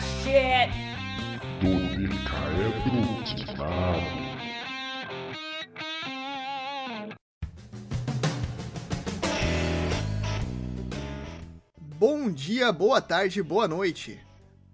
[0.00, 0.70] shit!
[11.98, 14.18] Bom dia, boa tarde, boa noite.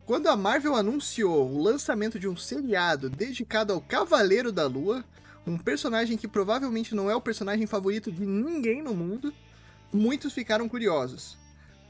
[0.04, 5.04] Quando a Marvel anunciou o lançamento de um seriado dedicado ao Cavaleiro da Lua,
[5.44, 9.34] um personagem que provavelmente não é o personagem favorito de ninguém no mundo,
[9.92, 11.36] muitos ficaram curiosos.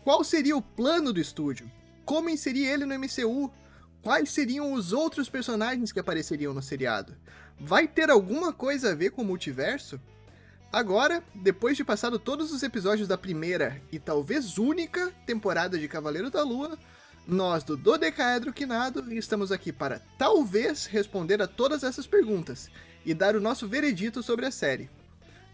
[0.03, 1.71] Qual seria o plano do estúdio?
[2.07, 3.53] Como inserir ele no MCU?
[4.01, 7.13] Quais seriam os outros personagens que apareceriam no seriado?
[7.59, 10.01] Vai ter alguma coisa a ver com o multiverso?
[10.73, 16.31] Agora, depois de passado todos os episódios da primeira e talvez única temporada de Cavaleiro
[16.31, 16.79] da Lua,
[17.27, 22.71] nós do Dodecaedro Quinado estamos aqui para talvez responder a todas essas perguntas
[23.05, 24.89] e dar o nosso veredito sobre a série.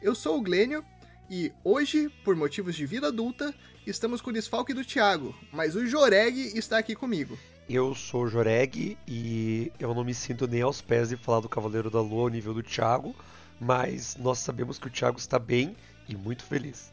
[0.02, 0.84] Eu sou o Glênio
[1.30, 3.54] e hoje, por motivos de vida adulta,
[3.86, 7.38] estamos com o desfalque do Thiago, mas o Joreg está aqui comigo.
[7.68, 11.48] Eu sou o Joreg e eu não me sinto nem aos pés de falar do
[11.48, 13.14] Cavaleiro da Lua ao nível do Thiago,
[13.60, 15.76] mas nós sabemos que o Thiago está bem
[16.08, 16.92] e muito feliz.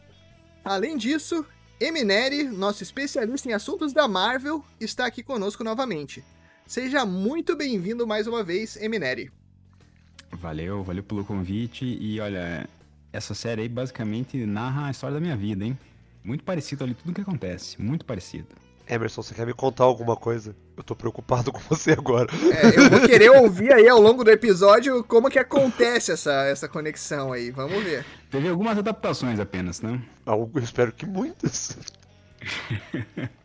[0.64, 1.46] Além disso,
[1.80, 6.24] Emineri, nosso especialista em assuntos da Marvel, está aqui conosco novamente.
[6.66, 9.32] Seja muito bem-vindo mais uma vez, Emineri.
[10.32, 12.70] Valeu, valeu pelo convite e olha,
[13.12, 15.78] essa série aí basicamente narra a história da minha vida, hein?
[16.24, 18.48] Muito parecido ali tudo que acontece, muito parecido.
[18.88, 20.56] Emerson, você quer me contar alguma coisa?
[20.76, 22.28] Eu tô preocupado com você agora.
[22.52, 26.68] É, eu vou querer ouvir aí ao longo do episódio como que acontece essa, essa
[26.68, 27.52] conexão aí.
[27.52, 28.04] Vamos ver.
[28.32, 30.02] Teve algumas adaptações apenas, né?
[30.26, 31.78] Eu espero que muitas.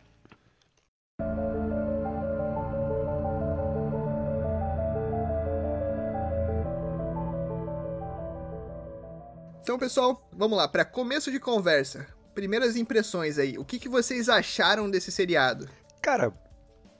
[9.65, 10.67] Então, pessoal, vamos lá.
[10.67, 12.05] Para começo de conversa,
[12.35, 13.57] primeiras impressões aí.
[13.57, 15.67] O que, que vocês acharam desse seriado?
[16.01, 16.31] Cara,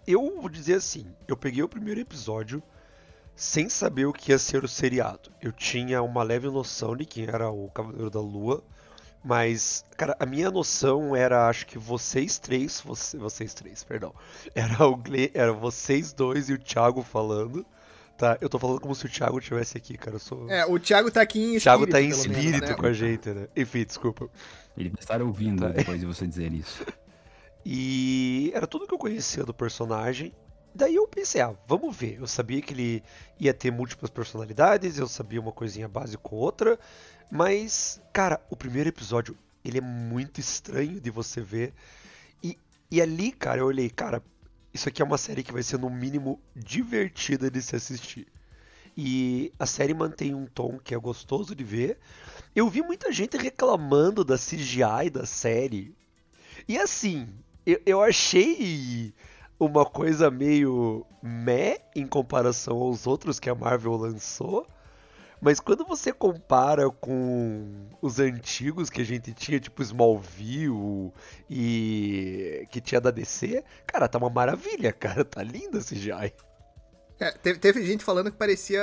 [0.08, 2.64] eu vou dizer assim: eu peguei o primeiro episódio
[3.36, 5.30] sem saber o que ia ser o seriado.
[5.42, 8.64] Eu tinha uma leve noção de quem era o Cavaleiro da Lua,
[9.24, 14.14] mas, cara, a minha noção era, acho que vocês três, você, vocês três, perdão,
[14.56, 17.66] era o Gle, era vocês dois e o Thiago falando.
[18.18, 20.16] Tá, eu tô falando como se o Thiago estivesse aqui, cara.
[20.16, 20.50] Eu sou.
[20.50, 21.64] É, o Thiago tá aqui em espírito.
[21.64, 22.74] Thiago tá em pelo menos, espírito né?
[22.74, 23.48] com a gente, né?
[23.54, 24.30] Enfim, desculpa.
[24.78, 25.70] Ele vai estar ouvindo Tá.
[25.70, 26.86] depois de você dizer isso.
[27.68, 30.32] E era tudo que eu conhecia do personagem.
[30.76, 32.20] Daí eu pensei, ah, vamos ver.
[32.20, 33.04] Eu sabia que ele
[33.40, 36.78] ia ter múltiplas personalidades, eu sabia uma coisinha base com outra,
[37.32, 41.74] mas, cara, o primeiro episódio, ele é muito estranho de você ver.
[42.44, 42.56] E,
[42.92, 44.22] e ali, cara, eu olhei, cara,
[44.72, 48.28] isso aqui é uma série que vai ser no mínimo divertida de se assistir.
[48.98, 51.98] E a série mantém um tom que é gostoso de ver.
[52.56, 55.94] Eu vi muita gente reclamando da CGI da série.
[56.68, 57.28] E assim,
[57.66, 59.14] eu, eu achei
[59.60, 64.68] uma coisa meio meh em comparação aos outros que a Marvel lançou.
[65.42, 71.12] Mas quando você compara com os antigos que a gente tinha, tipo Smallville
[71.50, 76.34] e que tinha da DC, cara, tá uma maravilha, cara, tá linda a CGI.
[77.20, 78.82] É, teve, teve gente falando que parecia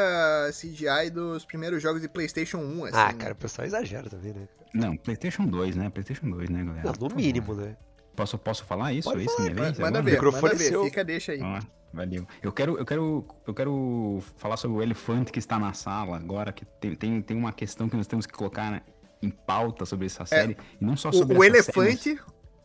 [0.50, 2.97] CGI dos primeiros jogos de PlayStation 1, assim.
[2.97, 3.12] ah, né?
[3.15, 4.48] cara, o pessoal exagera também, né?
[4.72, 5.91] Não, PlayStation 2, né?
[5.91, 6.82] PlayStation 2, né, galera?
[6.84, 7.65] Não, no Por mínimo, favor.
[7.66, 7.76] né?
[8.16, 9.09] Posso, posso falar isso?
[9.10, 10.03] Pode Esse falar, minha vez Manda agora?
[10.04, 10.65] ver, microfone manda ver.
[10.65, 10.84] seu.
[10.84, 11.41] Fica, deixa aí.
[11.43, 11.60] Ah,
[11.93, 12.26] valeu.
[12.43, 16.53] Eu quero, eu quero, eu quero falar sobre o elefante que está na sala agora,
[16.53, 18.81] que tem, tem, tem uma questão que nós temos que colocar né,
[19.22, 22.20] em pauta sobre essa série, e não só sobre É, O, o essa série, elefante...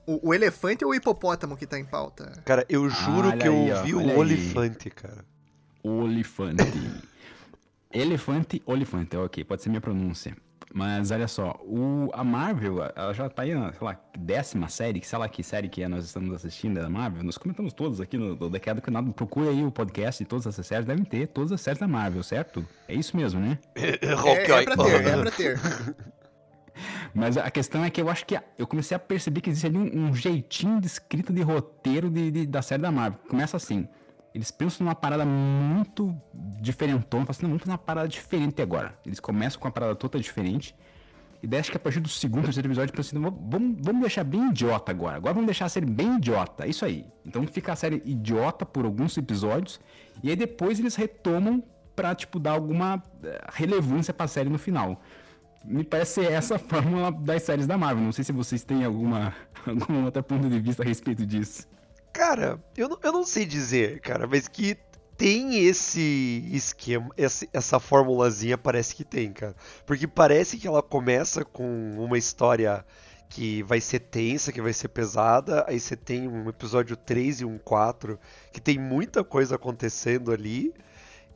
[0.05, 2.31] O, o elefante ou o hipopótamo que tá em pauta?
[2.45, 4.16] Cara, eu juro Olha que eu aí, ó, vi o aí.
[4.16, 5.25] Olifante, cara.
[5.84, 6.08] Mas o
[7.92, 8.62] elefante.
[8.66, 10.36] olifante, ok, pode ser minha pronúncia.
[10.74, 15.02] Mas olha só, o, a Marvel, ela já tá aí na, sei lá, décima série,
[15.04, 17.24] sei lá que série que é, nós estamos assistindo da Marvel.
[17.24, 19.12] Nós comentamos todos aqui no, no Decado Canado.
[19.14, 22.22] Procure aí o podcast de todas essas séries, devem ter todas as séries da Marvel,
[22.22, 22.68] certo?
[22.88, 23.58] É isso mesmo, né?
[23.76, 25.59] É, é pra ter, é pra ter.
[27.14, 29.78] Mas a questão é que eu acho que eu comecei a perceber que existe ali
[29.78, 33.20] um, um jeitinho de escrita de roteiro de, de- da série da Marvel.
[33.30, 33.88] Começa assim.
[34.37, 36.16] Eles pensam numa parada muito
[36.61, 38.95] diferentona, falam assim, não, vamos fazer uma parada diferente agora.
[39.03, 40.75] Eles começam com uma parada toda diferente.
[41.41, 44.23] E daí acho que a partir do segundo, terceiro episódio, pensam assim, vamos, vamos deixar
[44.23, 45.16] bem idiota agora.
[45.16, 46.66] Agora vamos deixar a série bem idiota.
[46.66, 47.07] É isso aí.
[47.25, 49.79] Então fica a série idiota por alguns episódios.
[50.22, 51.63] E aí depois eles retomam
[51.95, 55.01] pra, tipo, dar alguma eh, relevância pra série no final.
[55.66, 58.03] Me parece essa a fórmula das séries da Marvel.
[58.03, 59.34] Não sei se vocês têm alguma,
[59.66, 61.67] algum outro ponto de vista a respeito disso.
[62.17, 64.75] Cara, eu não, eu não sei dizer, cara, mas que
[65.16, 69.55] tem esse esquema, esse- essa formulazinha parece que tem, cara.
[69.85, 72.84] Porque parece que ela começa com uma história
[73.29, 75.64] que vai ser tensa, que vai ser pesada.
[75.67, 78.20] Aí você tem um episódio 3 e um 4
[78.52, 80.73] que tem muita coisa acontecendo ali.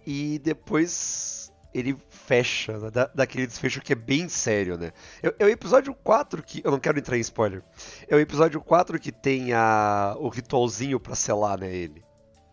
[0.05, 1.40] E depois
[1.73, 2.91] ele fecha, né?
[2.91, 4.91] da, daquele desfecho que é bem sério, né?
[5.21, 6.61] É, é, o episódio 4 que.
[6.63, 7.63] Eu não quero entrar em spoiler.
[8.07, 11.73] É o episódio 4 que tem a, o ritualzinho pra selar, né?
[11.73, 12.03] Ele.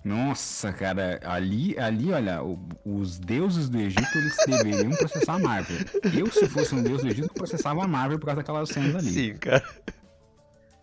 [0.04, 5.76] Nossa, cara, ali, ali, olha, o, os deuses do Egito, eles deveriam processar a Marvel.
[6.16, 9.10] Eu, se fosse um deus do Egito, processava a Marvel por causa daquelas cenas ali.
[9.10, 9.62] Sim, cara.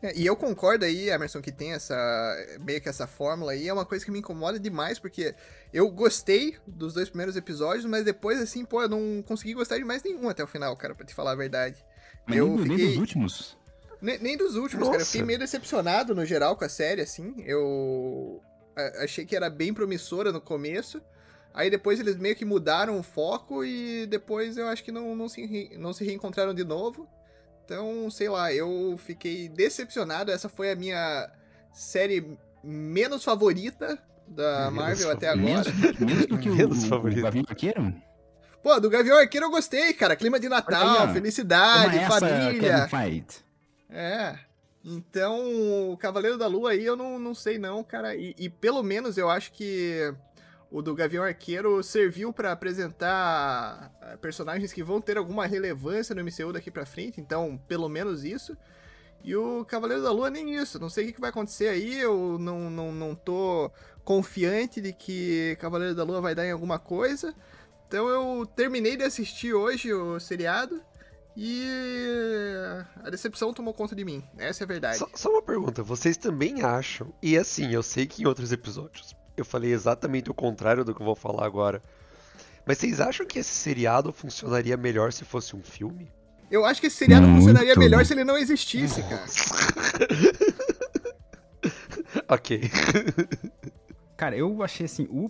[0.06, 1.96] É, e eu concordo aí, Emerson, que tem essa
[2.60, 5.34] meio que essa fórmula aí, é uma coisa que me incomoda demais, porque
[5.74, 9.84] eu gostei dos dois primeiros episódios, mas depois, assim, pô, eu não consegui gostar de
[9.84, 11.84] mais nenhum até o final, cara, pra te falar a verdade.
[12.28, 12.78] Mas eu nem, fiquei...
[12.78, 13.58] nem dos últimos?
[14.00, 14.92] Nem, nem dos últimos, Nossa.
[14.92, 15.02] cara.
[15.02, 17.34] Eu fiquei meio decepcionado no geral com a série, assim.
[17.44, 18.44] Eu
[19.02, 21.02] achei que era bem promissora no começo.
[21.52, 25.28] Aí depois eles meio que mudaram o foco e depois eu acho que não, não,
[25.28, 27.08] se, não se reencontraram de novo.
[27.66, 30.32] Então, sei lá, eu fiquei decepcionado.
[30.32, 31.30] Essa foi a minha
[31.74, 33.98] série menos favorita
[34.28, 35.64] da Marvel até agora.
[35.72, 37.94] Menos, menos do que o, menos o, o Gavião Arqueiro?
[38.62, 40.16] Pô, do Gavião Arqueiro eu gostei, cara.
[40.16, 42.88] Clima de Natal, aí, felicidade, família.
[43.90, 44.36] É.
[44.84, 48.16] Então, o Cavaleiro da Lua aí eu não, não sei não, cara.
[48.16, 50.14] E, e pelo menos eu acho que
[50.72, 56.24] o do Gavião Arqueiro serviu para apresentar eh, personagens que vão ter alguma relevância no
[56.24, 58.58] MCU daqui para frente, então pelo menos isso.
[59.24, 62.38] E o Cavaleiro da Lua nem isso, não sei o que vai acontecer aí, eu
[62.40, 63.72] não, não, não tô
[64.04, 67.34] confiante de que Cavaleiro da Lua vai dar em alguma coisa.
[67.88, 70.82] Então eu terminei de assistir hoje o seriado
[71.36, 71.68] e
[73.04, 74.98] a decepção tomou conta de mim, essa é a verdade.
[74.98, 79.16] Só, só uma pergunta, vocês também acham, e assim, eu sei que em outros episódios
[79.38, 81.82] eu falei exatamente o contrário do que eu vou falar agora.
[82.66, 86.12] Mas vocês acham que esse seriado funcionaria melhor se fosse um filme?
[86.50, 87.42] Eu acho que esse seriado Muito.
[87.42, 89.26] funcionaria melhor se ele não existisse, cara.
[92.30, 92.62] ok.
[94.16, 95.30] Cara, eu achei assim, o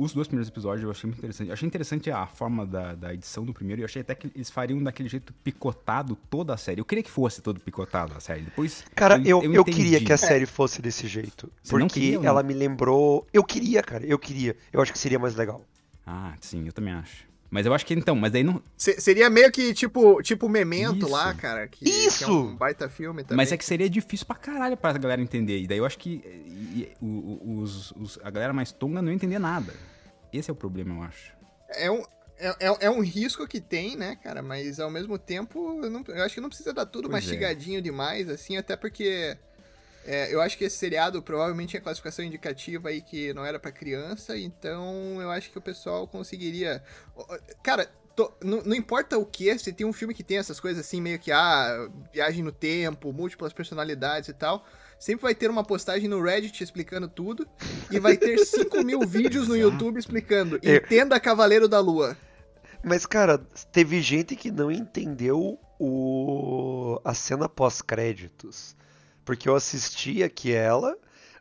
[0.00, 1.48] os dois primeiros episódios eu achei muito interessante.
[1.48, 3.80] Eu achei interessante a forma da, da edição do primeiro.
[3.80, 6.80] E eu achei até que eles fariam daquele jeito picotado toda a série.
[6.80, 8.40] Eu queria que fosse todo picotado a série.
[8.42, 8.82] Depois.
[8.94, 11.52] Cara, eu, eu, eu, eu queria que a série fosse desse jeito.
[11.62, 13.26] Você porque queria, ela me lembrou.
[13.32, 14.04] Eu queria, cara.
[14.06, 14.56] Eu queria.
[14.72, 15.62] Eu acho que seria mais legal.
[16.06, 17.29] Ah, sim, eu também acho.
[17.50, 18.62] Mas eu acho que então, mas daí não.
[18.76, 21.10] seria meio que tipo, tipo Memento Isso.
[21.10, 21.66] lá, cara.
[21.66, 22.24] Que, Isso!
[22.24, 23.36] Que é um baita filme também.
[23.36, 25.58] Mas é que seria difícil pra caralho pra galera entender.
[25.58, 29.16] E daí eu acho que e, e, os, os, a galera mais tonga não ia
[29.16, 29.74] entender nada.
[30.32, 31.32] Esse é o problema, eu acho.
[31.70, 32.04] É um,
[32.38, 34.42] é, é, é, um risco que tem, né, cara?
[34.42, 37.26] Mas ao mesmo tempo, eu, não, eu acho que não precisa dar tudo pois é.
[37.26, 37.82] mastigadinho é.
[37.82, 39.36] demais, assim, até porque
[40.04, 43.70] é, eu acho que esse seriado provavelmente tinha classificação indicativa aí que não era para
[43.70, 46.82] criança, então eu acho que o pessoal conseguiria.
[47.62, 50.84] Cara, tô, não, não, importa o que, se tem um filme que tem essas coisas
[50.84, 54.64] assim, meio que, ah, viagem no tempo, múltiplas personalidades e tal
[55.00, 57.48] sempre vai ter uma postagem no Reddit explicando tudo
[57.90, 60.60] e vai ter 5 mil vídeos no YouTube explicando.
[60.62, 62.16] Entenda Cavaleiro da Lua.
[62.84, 63.38] Mas, cara,
[63.72, 67.00] teve gente que não entendeu o...
[67.02, 68.76] a cena pós-créditos.
[69.30, 70.96] Porque eu assisti aqui ela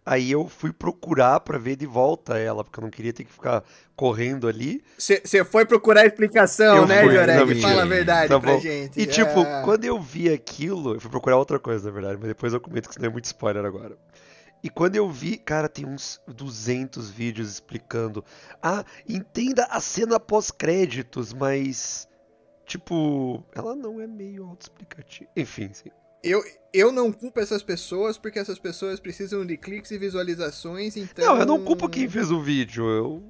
[0.09, 3.31] Aí eu fui procurar para ver de volta ela, porque eu não queria ter que
[3.31, 3.63] ficar
[3.95, 4.83] correndo ali.
[4.97, 7.62] Você foi procurar explicação, eu né, Joreg?
[7.62, 8.59] Fala a verdade tá pra bom.
[8.59, 9.00] gente.
[9.00, 9.62] E tipo, é...
[9.63, 12.89] quando eu vi aquilo, eu fui procurar outra coisa, na verdade, mas depois eu comento
[12.89, 13.95] que isso não é muito spoiler agora.
[14.63, 18.25] E quando eu vi, cara, tem uns 200 vídeos explicando.
[18.63, 22.08] Ah, entenda a cena pós-créditos, mas.
[22.65, 25.29] Tipo, ela não é meio autoexplicativa.
[25.36, 25.91] Enfim, sim.
[26.24, 31.26] Eu, eu não culpo essas pessoas porque essas pessoas precisam de cliques e visualizações, então.
[31.26, 33.24] Não, eu não culpo quem fez o vídeo, eu.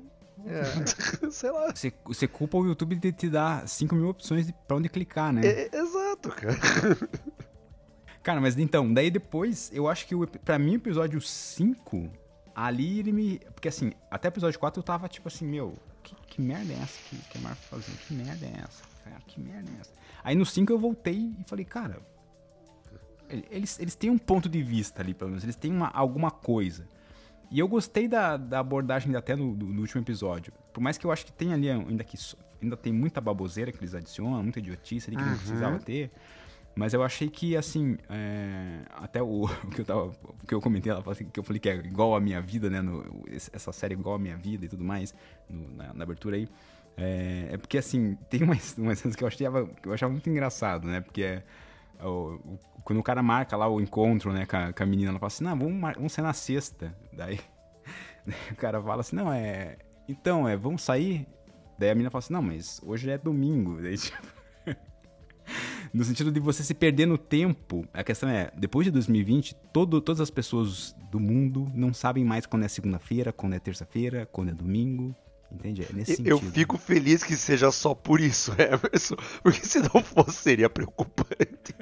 [0.46, 0.64] É.
[1.32, 1.74] Sei lá.
[1.74, 5.42] Você, você culpa o YouTube de te dar 5 mil opções pra onde clicar, né?
[5.46, 6.58] É, exato, cara.
[8.22, 12.10] Cara, mas então, daí depois, eu acho que o, pra mim o episódio 5,
[12.54, 13.40] ali ele me.
[13.54, 16.76] Porque assim, até o episódio 4 eu tava tipo assim, meu, que, que merda é
[16.76, 17.98] essa que, que a Marvel fazendo?
[17.98, 18.84] Que merda é essa?
[19.04, 19.92] Cara, que merda é essa?
[20.24, 22.02] Aí no 5 eu voltei e falei, cara,
[23.52, 25.44] eles, eles têm um ponto de vista ali, pelo menos.
[25.44, 26.88] Eles têm uma, alguma coisa.
[27.52, 30.54] E eu gostei da, da abordagem até no, no, último episódio.
[30.72, 32.18] Por mais que eu acho que tem ali ainda que
[32.62, 35.30] ainda tem muita baboseira que eles adicionam, muita idiotice ali que uhum.
[35.30, 36.12] não precisava ter.
[36.76, 40.62] Mas eu achei que, assim, é, até o, o, que eu tava, o que eu
[40.62, 42.82] comentei, ela assim, que eu falei que é igual a minha vida, né?
[42.82, 45.14] No, essa série é igual a minha vida e tudo mais,
[45.50, 46.48] no, na, na, abertura aí.
[46.96, 50.30] É, é, porque, assim, tem umas, umas cenas que eu, achava, que eu achava muito
[50.30, 51.02] engraçado, né?
[51.02, 51.44] Porque é,
[52.84, 55.28] quando o cara marca lá o encontro, né, com a, com a menina, ela fala
[55.28, 56.96] assim, não, vamos, vamos sair na sexta.
[57.14, 57.40] Daí,
[58.52, 59.78] o cara fala assim, não, é.
[60.08, 61.28] Então, é, vamos sair?
[61.78, 63.82] Daí a menina fala assim, não, mas hoje é domingo.
[63.82, 64.18] Daí, tipo,
[65.94, 67.86] no sentido de você se perder no tempo.
[67.94, 72.46] A questão é, depois de 2020, todo, todas as pessoas do mundo não sabem mais
[72.46, 75.16] quando é segunda-feira, quando é terça-feira, quando é domingo.
[75.52, 75.84] Entende?
[75.84, 76.54] É nesse eu sentido.
[76.54, 79.16] fico feliz que seja só por isso, Emerson.
[79.42, 81.74] Porque se não fosse, seria preocupante.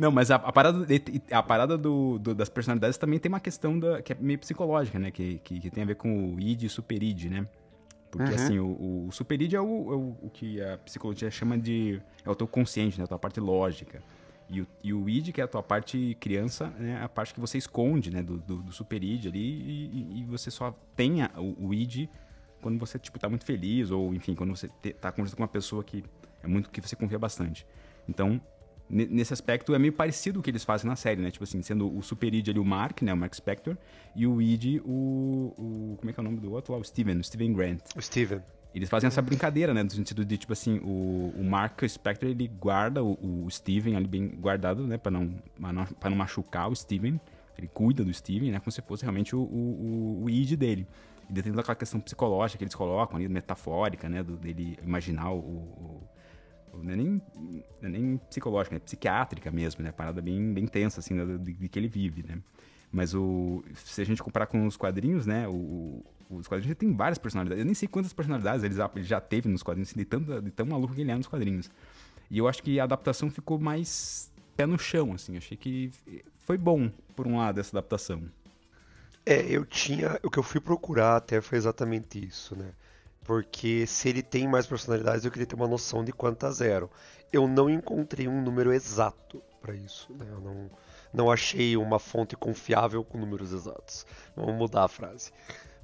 [0.00, 0.86] Não, mas a, a parada,
[1.30, 4.98] a parada do, do, das personalidades também tem uma questão da, que é meio psicológica,
[4.98, 5.10] né?
[5.10, 7.46] Que, que, que tem a ver com o id e super id, né?
[8.10, 8.34] Porque, uhum.
[8.34, 12.00] assim, o, o super id é, o, é o, o, que a psicologia chama de...
[12.24, 13.04] É o teu consciente, né?
[13.04, 14.02] A tua parte lógica.
[14.48, 16.98] E o, e o id, que é a tua parte criança, né?
[17.02, 18.22] A parte que você esconde, né?
[18.22, 19.38] Do, do, do super id ali.
[19.38, 22.08] E, e, você só tem a, o, o id
[22.62, 23.90] quando você, tipo, tá muito feliz.
[23.90, 26.02] Ou, enfim, quando você te, tá conversando com uma pessoa que
[26.42, 26.70] é muito...
[26.70, 27.66] Que você confia bastante.
[28.08, 28.40] Então,
[28.90, 31.30] nesse aspecto é meio parecido o que eles fazem na série, né?
[31.30, 33.14] Tipo assim, sendo o Super Id ali o Mark, né?
[33.14, 33.76] O Mark Spector,
[34.16, 35.96] e o Id, o, o.
[35.98, 36.78] Como é que é o nome do outro lá?
[36.78, 37.80] O Steven, o Steven Grant.
[37.96, 38.40] O Steven.
[38.74, 39.82] Eles fazem essa brincadeira, né?
[39.82, 44.06] No sentido de, tipo assim, o, o Mark Spector, ele guarda o, o Steven ali
[44.06, 44.98] bem guardado, né?
[44.98, 45.34] Pra não,
[45.98, 47.20] pra não machucar o Steven.
[47.58, 48.58] Ele cuida do Steven, né?
[48.58, 50.86] Como se fosse realmente o, o, o id dele.
[51.28, 54.22] E dentro daquela questão psicológica que eles colocam ali, metafórica, né?
[54.22, 56.02] Do, dele imaginar o, o
[56.74, 59.92] não é nem, não é nem psicológica, é psiquiátrica mesmo, né?
[59.92, 62.38] Parada bem, bem tensa, assim, de, de, que ele vive, né?
[62.92, 65.46] Mas o, se a gente comparar com os quadrinhos, né?
[65.48, 67.60] O, os quadrinhos tem várias personalidades.
[67.60, 70.40] Eu nem sei quantas personalidades ele já, ele já teve nos quadrinhos, assim, de, tanto,
[70.40, 71.70] de tão maluco que ele é nos quadrinhos.
[72.30, 75.36] E eu acho que a adaptação ficou mais pé no chão, assim.
[75.36, 75.90] Achei que
[76.38, 78.22] foi bom, por um lado, essa adaptação.
[79.26, 80.18] É, eu tinha.
[80.22, 82.72] O que eu fui procurar até foi exatamente isso, né?
[83.30, 86.90] Porque se ele tem mais personalidades, eu queria ter uma noção de quantas eram.
[87.32, 90.12] Eu não encontrei um número exato para isso.
[90.14, 90.26] Né?
[90.28, 90.70] Eu não,
[91.12, 94.04] não achei uma fonte confiável com números exatos.
[94.34, 95.30] Vamos mudar a frase.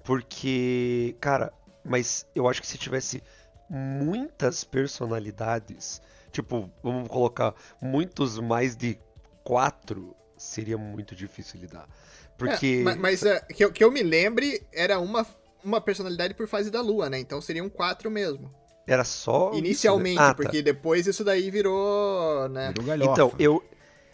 [0.03, 1.53] Porque, cara,
[1.85, 3.23] mas eu acho que se tivesse
[3.71, 8.99] muitas personalidades, tipo, vamos colocar muitos mais de
[9.45, 11.89] quatro, seria muito difícil lidar.
[12.37, 12.79] Porque.
[12.81, 15.25] É, mas, mas uh, que, eu, que eu me lembre, era uma
[15.65, 17.19] uma personalidade por fase da lua, né?
[17.19, 18.53] Então seriam quatro mesmo.
[18.87, 19.53] Era só.
[19.55, 20.29] Inicialmente, isso, né?
[20.29, 20.43] ah, tá.
[20.43, 22.49] porque depois isso daí virou.
[22.49, 22.73] né?
[22.79, 23.63] Virou então, eu,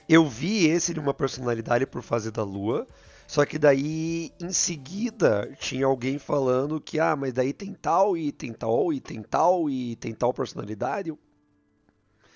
[0.08, 2.86] eu vi esse de uma personalidade por fase da lua.
[3.26, 8.30] Só que daí, em seguida, tinha alguém falando que, ah, mas daí tem tal, e
[8.30, 11.14] tem tal, e tem tal, e tem tal personalidade.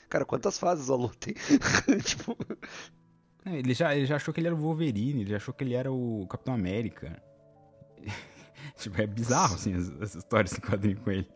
[0.09, 1.35] Cara, quantas fases a Lua tem?
[2.03, 2.37] tipo...
[3.45, 5.63] É, ele, já, ele já achou que ele era o Wolverine, ele já achou que
[5.63, 7.23] ele era o Capitão América.
[8.77, 11.29] tipo, é bizarro, assim, as, as histórias em quadrinho com ele.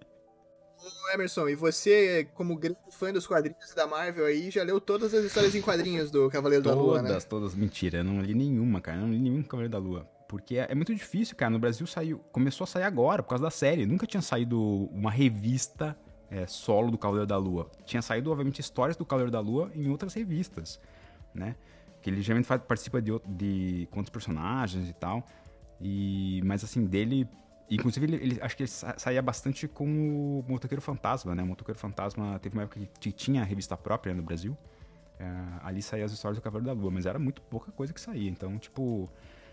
[0.83, 5.13] Ô Emerson, e você, como grande fã dos quadrinhos da Marvel aí, já leu todas
[5.13, 7.09] as histórias em quadrinhos do Cavaleiro todas, da Lua, né?
[7.09, 7.55] Todas, todas.
[7.55, 8.97] Mentira, eu não li nenhuma, cara.
[8.97, 10.09] Eu não li nenhum Cavaleiro da Lua.
[10.27, 11.51] Porque é, é, muito difícil, cara.
[11.51, 13.85] No Brasil saiu, começou a sair agora, por causa da série.
[13.85, 15.97] Nunca tinha saído uma revista
[16.31, 17.69] é, solo do Cavaleiro da Lua.
[17.85, 20.81] Tinha saído, obviamente, histórias do Cavaleiro da Lua em outras revistas,
[21.35, 21.57] né?
[22.01, 25.27] Que ele geralmente faz, participa de, de, outros personagens e tal.
[25.81, 27.29] E, mas assim, dele.
[27.71, 31.43] Inclusive, ele, ele, acho que ele saía bastante com o Motoqueiro Fantasma, né?
[31.43, 34.57] O Motoqueiro Fantasma teve uma época que tinha revista própria no Brasil.
[35.21, 35.25] É,
[35.63, 38.29] ali saía as histórias do Cavaleiro da Lua, mas era muito pouca coisa que saía.
[38.29, 39.09] Então, tipo,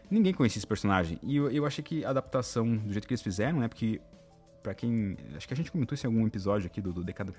[0.09, 1.19] ninguém conhecia esse personagem.
[1.21, 3.67] E eu, eu achei que a adaptação, do jeito que eles fizeram, né?
[3.67, 4.01] Porque,
[4.63, 5.15] pra quem.
[5.35, 7.33] Acho que a gente comentou isso em algum episódio aqui do, do Decado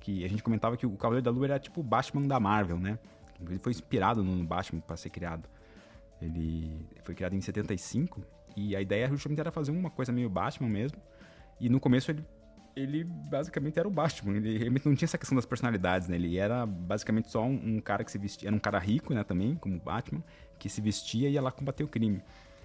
[0.00, 2.78] que a gente comentava que o Cavaleiro da Lua era tipo o Batman da Marvel,
[2.78, 2.98] né?
[3.40, 5.48] Ele foi inspirado no Batman para ser criado.
[6.20, 8.22] Ele foi criado em 75
[8.56, 10.98] e a ideia justamente era fazer uma coisa meio Batman mesmo.
[11.60, 12.24] E no começo ele,
[12.74, 14.36] ele basicamente era o Batman.
[14.36, 16.16] Ele realmente não tinha essa questão das personalidades, né?
[16.16, 18.48] Ele era basicamente só um, um cara que se vestia.
[18.48, 19.22] Era um cara rico, né?
[19.22, 20.22] Também, como Batman,
[20.58, 22.22] que se vestia e ia lá combater o crime.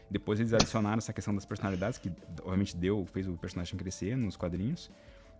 [0.09, 4.35] Depois eles adicionaram essa questão das personalidades, que obviamente deu, fez o personagem crescer nos
[4.35, 4.91] quadrinhos.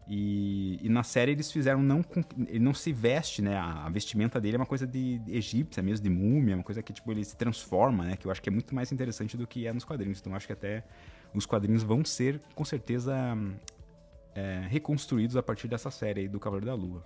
[0.07, 2.03] E, e, na série eles fizeram não
[2.48, 3.55] ele não se veste, né?
[3.55, 6.83] A, a vestimenta dele é uma coisa de, de, egípcia mesmo, de múmia, uma coisa
[6.83, 8.17] que tipo ele se transforma, né?
[8.17, 10.19] Que eu acho que é muito mais interessante do que é nos quadrinhos.
[10.19, 10.83] Então acho que até
[11.33, 13.15] os quadrinhos vão ser com certeza
[14.36, 17.05] é, reconstruídos a partir dessa série aí do Cavaleiro da Lua.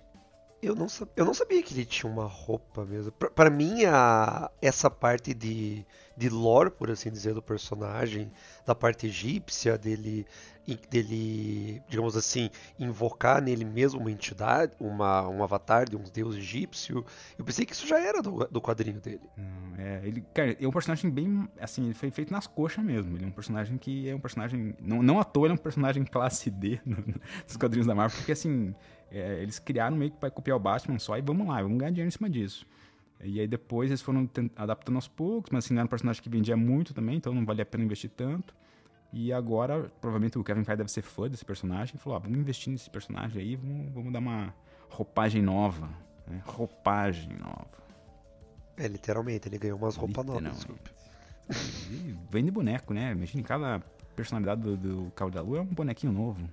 [0.60, 3.12] Eu não, eu não sabia que ele tinha uma roupa mesmo.
[3.12, 5.86] Para mim, a, essa parte de,
[6.16, 8.28] de lore, por assim dizer, do personagem,
[8.66, 10.26] da parte egípcia, dele
[10.76, 17.04] dele, digamos assim, invocar nele mesmo uma entidade, uma, um avatar de um deus egípcio.
[17.38, 19.20] Eu pensei que isso já era do, do quadrinho dele.
[19.38, 23.16] Hum, é, ele, cara, é um personagem bem, assim, ele foi feito nas coxas mesmo.
[23.16, 25.58] Ele é um personagem que é um personagem, não, não à toa ele é um
[25.58, 28.74] personagem classe D nos quadrinhos da Marvel, porque assim,
[29.10, 31.90] é, eles criaram meio que para copiar o Batman só e vamos lá, vamos ganhar
[31.90, 32.66] dinheiro em cima disso.
[33.22, 36.28] E aí depois eles foram adaptando aos poucos, mas assim, não era um personagem que
[36.28, 38.54] vendia muito também, então não valia a pena investir tanto.
[39.12, 42.38] E agora, provavelmente o Kevin Feige deve ser fã desse personagem e falou: ah, vamos
[42.38, 44.54] investir nesse personagem aí, vamos, vamos dar uma,
[44.90, 45.88] roupagem nova.
[46.26, 46.42] Né?
[46.44, 47.78] Roupagem nova.
[48.76, 50.58] É, literalmente, ele ganhou umas roupas novas.
[50.58, 50.98] Literalmente.
[51.90, 53.12] E vem de boneco, né?
[53.12, 53.80] Imagina cada
[54.14, 56.48] personalidade do, do Cabo da Lua é um bonequinho novo.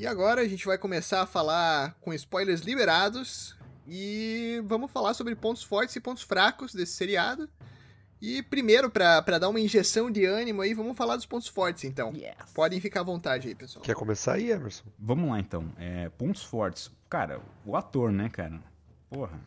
[0.00, 3.54] E agora a gente vai começar a falar com spoilers liberados
[3.86, 7.46] e vamos falar sobre pontos fortes e pontos fracos desse seriado.
[8.18, 11.84] E primeiro, pra, pra dar uma injeção de ânimo aí, vamos falar dos pontos fortes
[11.84, 12.14] então.
[12.14, 12.32] Yes.
[12.54, 13.82] Podem ficar à vontade aí, pessoal.
[13.84, 14.84] Quer começar aí, Emerson?
[14.98, 15.70] Vamos lá então.
[15.76, 16.90] É, pontos fortes.
[17.10, 18.58] Cara, o ator, né, cara?
[19.10, 19.38] Porra.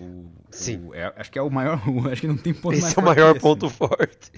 [0.00, 0.88] O, Sim.
[0.88, 1.80] o- é- acho que é o maior.
[2.10, 3.40] acho que não tem ponto mais Esse é o maior esse.
[3.40, 4.32] ponto forte.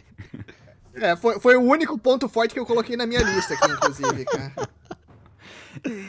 [0.96, 4.26] É, foi, foi o único ponto forte que eu coloquei na minha lista aqui, inclusive,
[4.26, 4.52] cara.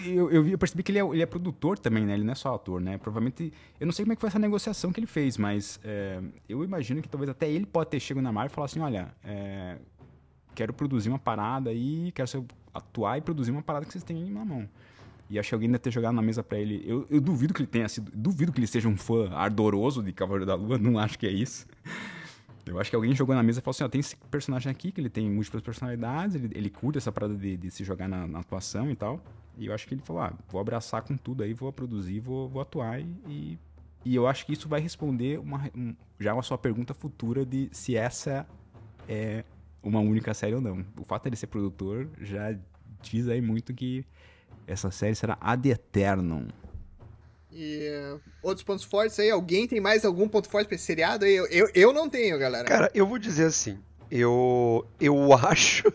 [0.05, 2.13] Eu, eu, eu percebi que ele é, ele é produtor também, né?
[2.13, 2.97] Ele não é só ator, né?
[2.97, 3.53] Provavelmente.
[3.79, 6.63] Eu não sei como é que foi essa negociação que ele fez, mas é, eu
[6.63, 9.77] imagino que talvez até ele pode ter chegado na Marvel e falar assim: olha, é,
[10.53, 14.43] quero produzir uma parada aí, quero atuar e produzir uma parada que vocês têm na
[14.43, 14.67] mão.
[15.29, 16.83] E acho que alguém deve ter jogado na mesa pra ele.
[16.85, 18.11] Eu, eu duvido que ele tenha sido.
[18.13, 21.31] Duvido que ele seja um fã ardoroso de Cavaleiro da Lua, não acho que é
[21.31, 21.65] isso.
[22.65, 24.91] Eu acho que alguém jogou na mesa e falou assim: ó, tem esse personagem aqui
[24.91, 28.25] que ele tem múltiplas personalidades, ele, ele curte essa parada de, de se jogar na,
[28.27, 29.19] na atuação e tal.
[29.57, 32.47] E eu acho que ele falou: ah, vou abraçar com tudo aí, vou produzir, vou,
[32.47, 33.01] vou atuar.
[33.01, 33.59] E,
[34.05, 37.69] e eu acho que isso vai responder uma, um- já uma sua pergunta futura de
[37.71, 38.47] se essa
[39.07, 39.43] é
[39.81, 40.85] uma única série ou não.
[40.97, 42.57] O fato dele ser produtor já
[43.01, 44.05] diz aí muito que
[44.65, 46.47] essa série será ad eternum.
[47.55, 51.25] E uh, outros pontos fortes aí, alguém tem mais algum ponto forte pra esse seriado
[51.25, 51.35] aí?
[51.35, 52.65] Eu, eu, eu não tenho, galera.
[52.67, 53.77] Cara, eu vou dizer assim,
[54.09, 55.91] eu, eu acho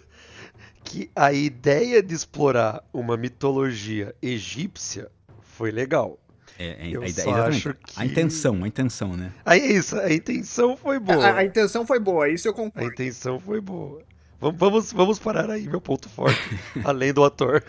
[0.84, 5.10] que a ideia de explorar uma mitologia egípcia
[5.42, 6.18] foi legal.
[6.58, 9.32] É, é, Eu a, ideia- acho a que- intenção, a intenção, né?
[9.44, 11.24] Aí é isso, a intenção foi boa.
[11.24, 12.88] a, a intenção foi boa, isso eu A concordo.
[12.88, 14.02] intenção foi boa.
[14.40, 16.38] Vamos, vamos, vamos parar aí, meu ponto forte.
[16.84, 17.62] além do ator.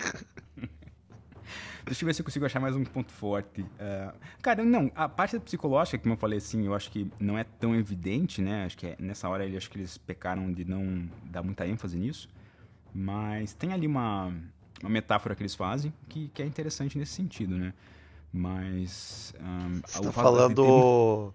[1.89, 3.65] Deixa eu ver se eu consigo achar mais um ponto forte.
[3.79, 7.43] Ah, cara, não, a parte psicológica, como eu falei assim, eu acho que não é
[7.43, 8.65] tão evidente, né?
[8.65, 11.97] Acho que é- nessa hora ele- acho que eles pecaram de não dar muita ênfase
[11.97, 12.29] nisso.
[12.93, 14.31] Mas tem ali uma,
[14.81, 17.73] uma metáfora que eles fazem que, que é interessante nesse sentido, né?
[18.31, 19.33] Mas.
[19.39, 21.33] ahn, Você o tá de ter- falando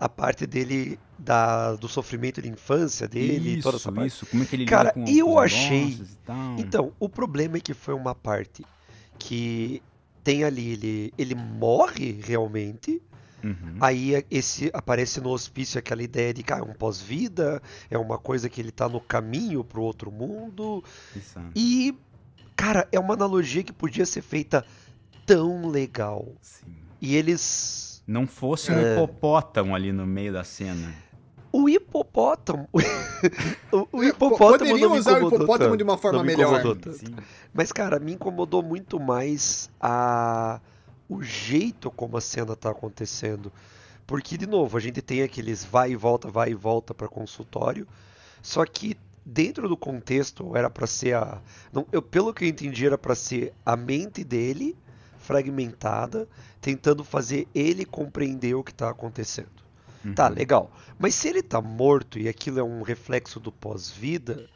[0.00, 4.08] a parte dele, da, do sofrimento de infância dele, isso, toda essa parte.
[4.08, 5.98] isso, como é que ele Cara, lida com, eu achei-.
[6.58, 8.64] Então, o problema é que foi uma parte
[9.18, 9.82] que
[10.24, 13.00] tem ali, ele, ele morre realmente,
[13.44, 17.60] Uhum, aí é- esse aparece no hospício aquela ideia de que ah, é um pós-vida,
[17.90, 20.84] é uma coisa que ele tá no caminho pro outro mundo,
[21.52, 21.92] e,
[22.54, 24.64] cara, é uma analogia que podia ser feita
[25.26, 26.28] tão legal.
[26.40, 26.72] Sim.
[27.00, 28.00] E eles...
[28.06, 28.92] Não fosse um É.
[28.94, 30.94] hipopótamo ali no meio da cena.
[31.52, 32.68] O hipopótamo...
[33.70, 35.76] o, o Po- hipopótamo Poderiam não me usar o hipopótamo tanto.
[35.76, 36.62] de uma forma me melhor.
[37.52, 40.60] Mas, cara, me incomodou muito mais a
[41.08, 43.52] o jeito como a cena tá acontecendo.
[44.06, 47.86] Porque, de novo, a gente tem aqueles vai e volta, vai e volta para consultório.
[48.40, 51.40] Só que dentro do contexto era para ser a.
[51.72, 54.76] Não, eu, pelo que eu entendi, era para ser a mente dele
[55.18, 56.26] fragmentada,
[56.60, 59.61] tentando fazer ele compreender o que tá acontecendo.
[60.14, 60.34] Tá, Uhum.
[60.34, 60.70] legal.
[60.98, 64.48] Mas se ele tá morto e aquilo é um reflexo do pós-vida,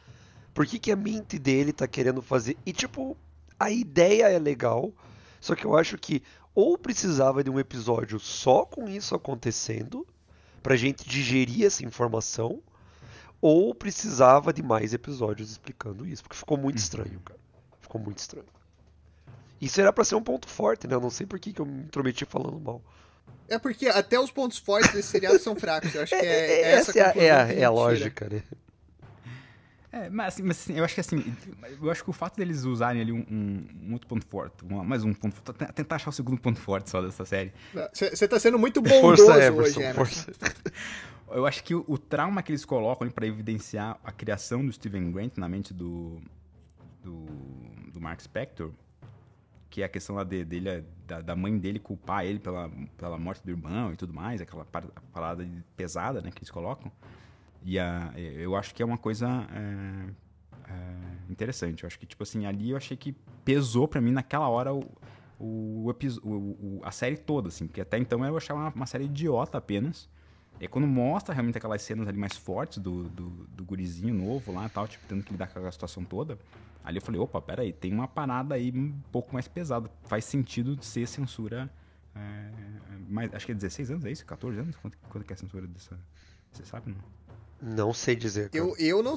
[0.53, 2.57] por que, que a mente dele tá querendo fazer?
[2.65, 3.15] E tipo,
[3.59, 4.91] a ideia é legal,
[5.39, 6.21] só que eu acho que
[6.53, 10.05] ou precisava de um episódio só com isso acontecendo,
[10.63, 12.59] pra gente digerir essa informação,
[13.39, 17.39] ou precisava de mais episódios explicando isso, porque ficou muito estranho, cara.
[17.79, 18.47] Ficou muito estranho.
[19.61, 20.95] Isso era pra ser um ponto forte, né?
[20.95, 22.81] Eu não sei por que, que eu me intrometi falando mal.
[23.49, 25.93] É porque até os pontos fortes desse seriado são fracos.
[25.95, 27.69] Eu acho que é, é essa é, a- conclusão é a, é a tira.
[27.69, 28.43] lógica, né?
[29.89, 31.35] É, mas, assim, mas, assim, eu acho que assim,
[31.81, 34.83] eu acho que o fato deles usarem ali um, um- um outro ponto forte, uma-
[34.83, 37.53] mais um ponto forte, tentar achar o segundo ponto forte só dessa série.
[37.93, 40.31] Você tá sendo muito bondoso Força, hoje, Emerson, força.
[41.31, 45.11] Eu acho que o, o trauma que eles colocam pra evidenciar a criação do Steven
[45.11, 46.21] Grant na mente do,
[47.03, 47.25] do,
[47.91, 48.71] do Mark Spector,
[49.69, 53.17] que é a questão lá de- dele, da, da mãe dele culpar ele pela, pela
[53.17, 56.91] morte do irmão e tudo mais, aquela par- parada pesada né, que eles colocam.
[57.63, 61.83] E a, eu acho que é uma coisa é, é, interessante.
[61.83, 64.83] Eu acho que, tipo assim, ali eu achei que pesou pra mim naquela hora o,
[65.39, 65.89] o-
[66.23, 70.09] o- a série toda, assim, porque até então eu achava uma, uma série idiota apenas.
[70.59, 74.65] E quando mostra realmente aquelas cenas ali mais fortes do, do, do gurizinho novo lá
[74.65, 76.37] e tal, tipo, tendo que lidar com aquela situação toda,
[76.83, 79.89] ali eu falei, opa, peraí, tem uma parada aí um pouco mais pesada.
[80.05, 81.69] Faz sentido ser censura.
[82.15, 82.49] É,
[83.07, 84.25] mais, acho que é 16 anos, é isso?
[84.25, 84.75] 14 anos?
[84.75, 85.99] Quanto, quanto que é a censura dessa.
[86.51, 87.75] Você sabe, não?
[87.75, 88.49] Não sei dizer.
[88.49, 88.63] Cara.
[88.63, 89.15] Eu, eu não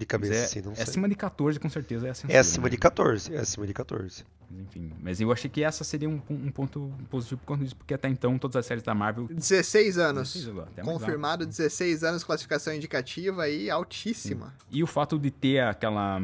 [0.00, 0.84] De cabeça, Mas é, assim, não é sei.
[0.84, 2.32] acima de 14, com certeza é censura.
[2.32, 2.70] É acima né?
[2.70, 3.34] de 14.
[3.34, 4.24] É acima de 14.
[4.50, 7.76] Mas, Enfim, mas eu achei que essa seria um, um ponto positivo por conta disso,
[7.76, 9.28] porque até então todas as séries da Marvel.
[9.28, 10.32] 16 anos.
[10.32, 11.50] 16 agora, até mais Confirmado alto.
[11.50, 14.54] 16 anos, classificação indicativa aí altíssima.
[14.70, 16.18] E o fato de ter aquela.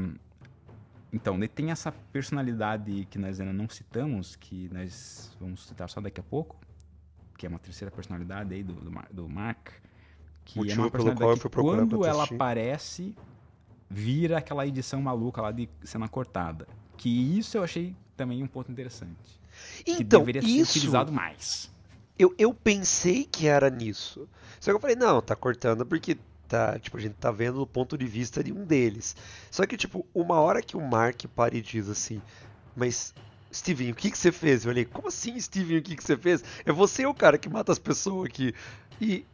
[1.13, 6.01] Então, ele tem essa personalidade que nós ainda não citamos, que nós vamos citar só
[6.01, 6.57] daqui a pouco,
[7.37, 9.69] que é uma terceira personalidade aí do, do, Mar- do Mark.
[10.47, 13.15] Que é Motivo uma pelo personalidade qual eu que fui procurar quando ela aparece,
[13.89, 16.67] vira aquela edição maluca lá de cena cortada.
[16.97, 19.41] Que isso eu achei também um ponto interessante.
[19.85, 21.71] que Então, deveria ser isso utilizado mais.
[22.19, 24.29] eu, eu pensei que era nisso.
[24.61, 26.17] Só que eu falei, não, tá cortando porque
[26.49, 29.15] tá, tipo, a gente tá vendo do ponto de vista de um deles.
[29.51, 32.21] Só que, tipo, uma hora que o Mark para e diz assim,
[32.75, 33.15] mas.
[33.53, 34.65] Steven, o que que você fez?
[34.65, 36.45] Eu olhei, como assim, Steven, o que que você fez?
[36.67, 38.55] É você o cara que mata as pessoas aqui.
[39.01, 39.25] E.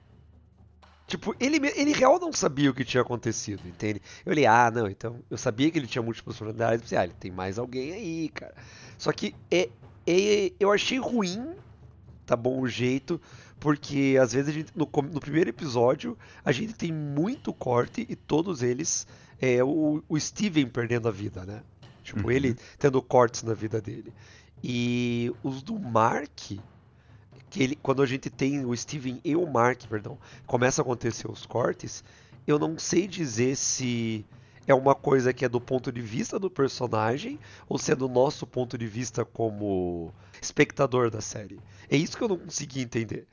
[1.12, 4.00] Tipo, ele, ele real não sabia o que tinha acontecido, entende?
[4.24, 5.18] Eu olhei, ah, não, então.
[5.28, 6.80] Eu sabia que ele tinha múltiplas personalidades.
[6.80, 8.54] Pensei, ah, ele tem mais alguém aí, cara.
[8.96, 9.68] Só que é,
[10.06, 11.54] é, eu achei ruim
[12.24, 13.20] tá bom o jeito,
[13.60, 18.16] porque às vezes a gente, no, no primeiro episódio a gente tem muito corte e
[18.16, 19.06] todos eles
[19.38, 21.62] é o, o Steven perdendo a vida, né?
[22.02, 22.30] Tipo, Uhum.
[22.30, 24.14] ele tendo cortes na vida dele.
[24.64, 26.52] E os do Mark,
[27.52, 31.30] que ele, quando a gente tem o Steven e o Mark, perdão, começa a acontecer
[31.30, 32.02] os cortes,
[32.46, 34.24] eu não sei dizer se
[34.66, 37.38] é uma coisa que é do ponto de vista do personagem
[37.68, 40.10] ou se é do nosso ponto de vista como
[40.40, 41.60] espectador da série.
[41.90, 43.26] É isso que eu não consegui entender.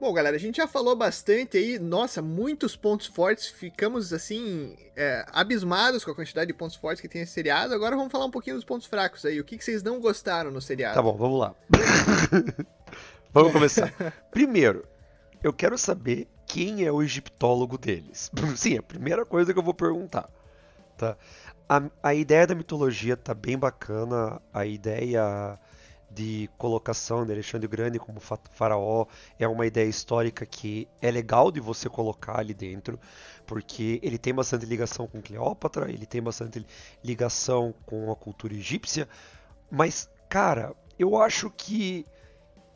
[0.00, 5.26] Bom, galera, a gente já falou bastante aí, nossa, muitos pontos fortes, ficamos assim, é,
[5.32, 7.74] abismados com a quantidade de pontos fortes que tem esse seriado.
[7.74, 9.40] Agora vamos falar um pouquinho dos pontos fracos aí.
[9.40, 10.94] O que, que vocês não gostaram no seriado?
[10.94, 11.54] Tá bom, vamos lá.
[13.34, 13.92] vamos começar.
[14.30, 14.86] Primeiro,
[15.42, 18.30] eu quero saber quem é o egiptólogo deles.
[18.56, 20.30] Sim, é a primeira coisa que eu vou perguntar.
[20.96, 21.16] Tá?
[21.68, 25.58] A, a ideia da mitologia tá bem bacana, a ideia
[26.10, 29.06] de colocação de Alexandre Grande como fa- faraó
[29.38, 32.98] é uma ideia histórica que é legal de você colocar ali dentro,
[33.46, 36.66] porque ele tem bastante ligação com Cleópatra, ele tem bastante
[37.04, 39.08] ligação com a cultura egípcia,
[39.70, 42.06] mas, cara, eu acho que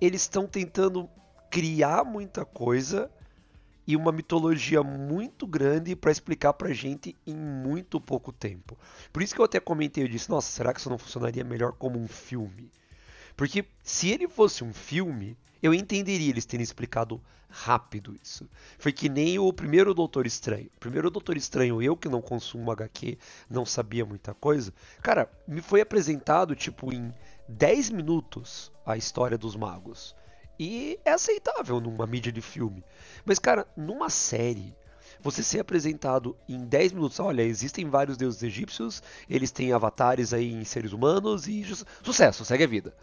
[0.00, 1.08] eles estão tentando
[1.50, 3.10] criar muita coisa
[3.86, 8.78] e uma mitologia muito grande para explicar pra gente em muito pouco tempo.
[9.12, 11.72] Por isso que eu até comentei, eu disse, nossa, será que isso não funcionaria melhor
[11.72, 12.70] como um filme?
[13.42, 18.48] Porque se ele fosse um filme, eu entenderia eles terem explicado rápido isso.
[18.78, 20.70] Foi que nem o primeiro Doutor Estranho.
[20.76, 23.18] O primeiro Doutor Estranho, eu que não consumo HQ,
[23.50, 24.72] não sabia muita coisa.
[25.02, 27.12] Cara, me foi apresentado, tipo, em
[27.48, 30.14] 10 minutos a história dos magos.
[30.56, 32.84] E é aceitável numa mídia de filme.
[33.24, 34.72] Mas, cara, numa série,
[35.20, 40.52] você ser apresentado em 10 minutos, olha, existem vários deuses egípcios, eles têm avatares aí
[40.52, 41.64] em seres humanos e
[42.04, 42.94] sucesso, segue a vida.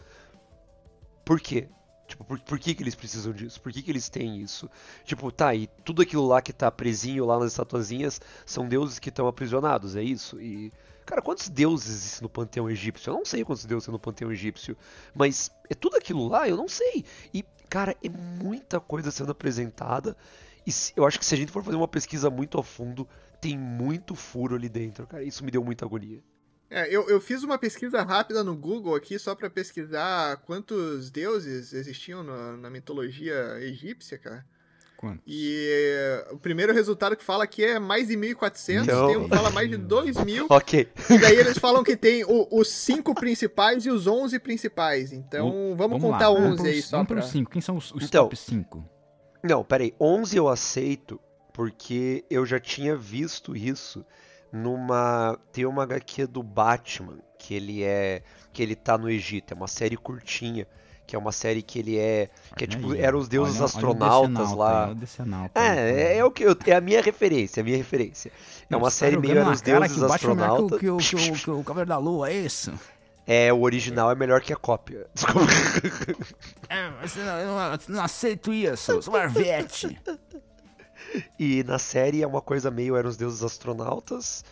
[1.30, 1.68] Por quê?
[2.08, 3.62] Tipo, por, por que, que eles precisam disso?
[3.62, 4.68] Por que, que eles têm isso?
[5.06, 9.10] Tipo, tá, e tudo aquilo lá que tá presinho lá nas estatuazinhas são deuses que
[9.10, 10.42] estão aprisionados, é isso?
[10.42, 10.72] E.
[11.06, 13.12] Cara, quantos deuses existem no panteão egípcio?
[13.12, 14.76] Eu não sei quantos deuses no panteão egípcio.
[15.14, 16.48] Mas é tudo aquilo lá?
[16.50, 17.06] Eu não sei.
[17.34, 20.16] E, cara, é muita coisa sendo apresentada.
[20.66, 23.08] E se- eu acho que se a gente for fazer uma pesquisa muito a fundo,
[23.42, 25.24] tem muito furo ali dentro, cara.
[25.24, 26.24] Isso me deu muita agonia.
[26.72, 31.74] É, eu, eu fiz uma pesquisa rápida no Google aqui só pra pesquisar quantos deuses
[31.74, 34.46] existiam na, na mitologia egípcia, cara.
[34.96, 35.22] Quanto?
[35.26, 39.24] E eh, o primeiro resultado que fala aqui é mais de 1.400, Então- tem um
[39.24, 40.90] que fala mais de 2.000, Ok.
[41.10, 45.14] e daí eles falam que tem o- os cinco principais e os 11 principais.
[45.14, 47.50] Então vamos, contar lá, 11 vamos aí pros- só Vamos para os 5.
[47.50, 48.86] Quem são os, os Então, top 5?
[49.44, 49.94] Não, peraí.
[50.00, 51.20] 11 eu aceito
[51.54, 54.06] porque eu já tinha visto isso
[54.52, 55.38] numa.
[55.52, 58.22] Tem uma HQ do Batman que ele é.
[58.54, 59.54] que ele tá no Egito.
[59.54, 60.68] É uma série curtinha.
[61.08, 62.30] Que é uma série que ele é.
[62.56, 62.94] Que é tipo.
[62.94, 64.86] Eram os deuses astronautas lá.
[65.56, 68.32] É, é, é o que eu, é a minha referência, a minha referência.
[68.70, 70.80] É uma série meio eram os deuses astronautas.
[70.80, 72.72] Que, o- que, o- que o Cavaleiro da Lua, é isso?
[73.26, 75.08] É, o original é melhor que a cópia.
[75.16, 75.48] Desculpa.
[76.68, 80.00] É, mas eu não, eu não- eu não aceito isso, sou Marvete.
[81.38, 84.44] E na série é uma coisa meio eram os deuses astronautas.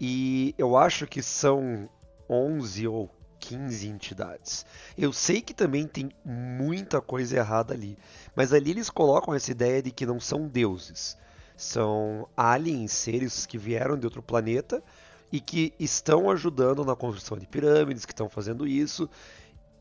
[0.00, 1.88] E eu acho que são
[2.28, 4.66] 11 ou 15 entidades.
[4.96, 7.96] Eu sei que também tem muita coisa errada ali.
[8.34, 11.16] Mas ali eles colocam essa ideia de que não são deuses.
[11.56, 14.82] São aliens, seres que vieram de outro planeta
[15.32, 19.08] e que estão ajudando na construção de pirâmides, que estão fazendo isso.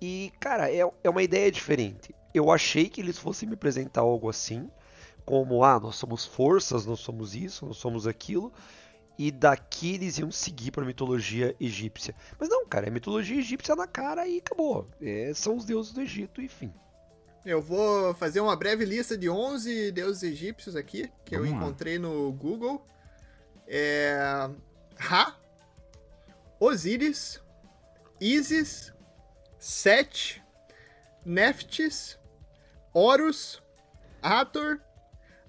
[0.01, 2.15] E, cara, é, é uma ideia diferente.
[2.33, 4.69] Eu achei que eles fossem me apresentar algo assim,
[5.25, 8.53] como, ah, nós somos forças, nós somos isso, nós somos aquilo,
[9.17, 12.13] e daqui eles iam seguir para a mitologia egípcia.
[12.39, 14.87] Mas não, cara, é mitologia egípcia na cara e acabou.
[15.01, 16.73] É, são os deuses do Egito, enfim.
[17.45, 21.97] Eu vou fazer uma breve lista de 11 deuses egípcios aqui, que Vamos eu encontrei
[21.97, 22.07] lá.
[22.07, 22.85] no Google.
[23.67, 24.49] É...
[24.97, 25.37] Ra,
[26.59, 27.41] Osíris,
[28.19, 28.93] Isis,
[29.59, 30.41] Set,
[31.23, 32.17] Neftis,
[32.93, 33.61] Horus,
[34.21, 34.79] Hathor,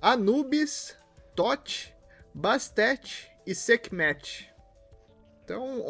[0.01, 0.97] Anubis,
[1.35, 1.95] Tot,
[2.35, 4.53] Bastet e Sekhmet.
[5.45, 5.81] Então,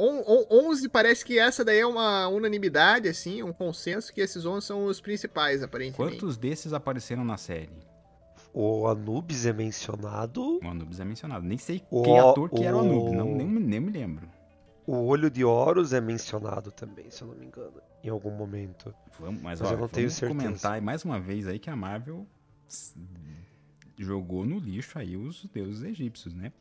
[0.50, 4.84] 11 parece que essa daí é uma unanimidade, assim, um consenso que esses 11 são
[4.84, 6.18] os principais, aparentemente.
[6.18, 7.70] Quantos desses apareceram na série?
[8.52, 10.60] O Anubis é mencionado.
[10.62, 11.46] O Anubis é mencionado.
[11.46, 12.64] Nem sei o, quem ator que o...
[12.64, 14.28] era o Anubis, não, nem, nem me lembro.
[14.86, 18.94] O olho de Horus é mencionado também, se eu não me engano, em algum momento.
[19.18, 20.38] Vamos, mas, mas ó, eu não tenho certeza.
[20.38, 22.26] comentar mais uma vez aí que a Marvel
[23.98, 26.52] jogou no lixo aí os deuses egípcios, né?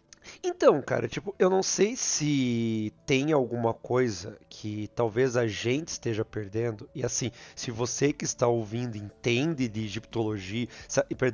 [0.44, 6.24] Então, cara, tipo, eu não sei se tem alguma coisa que talvez a gente esteja
[6.26, 6.90] perdendo.
[6.94, 10.68] E assim, se você que está ouvindo entende de egiptologia,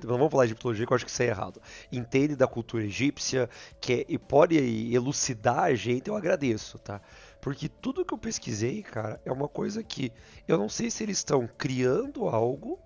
[0.04, 1.62] não vamos falar de egiptologia que eu acho que isso é errado.
[1.92, 4.58] Entende da cultura egípcia, que é, e pode
[4.94, 7.02] elucidar a gente, eu agradeço, tá?
[7.40, 10.12] Porque tudo que eu pesquisei, cara, é uma coisa que
[10.48, 12.80] eu não sei se eles estão criando algo,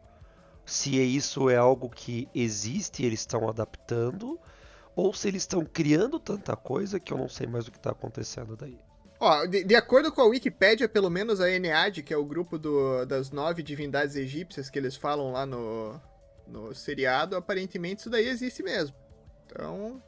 [0.66, 4.40] se isso é algo que existe e eles estão adaptando
[4.96, 7.92] ou se eles estão criando tanta coisa que eu não sei mais o que está
[7.92, 8.80] acontecendo daí.
[9.20, 12.58] Ó, de, de, acordo com a Wikipédia, pelo menos a Enead, que é o grupo
[12.58, 16.00] do, das nove divindades egípcias que eles falam lá no,
[16.48, 18.96] no seriado, aparentemente isso daí existe mesmo.
[19.46, 20.02] Então,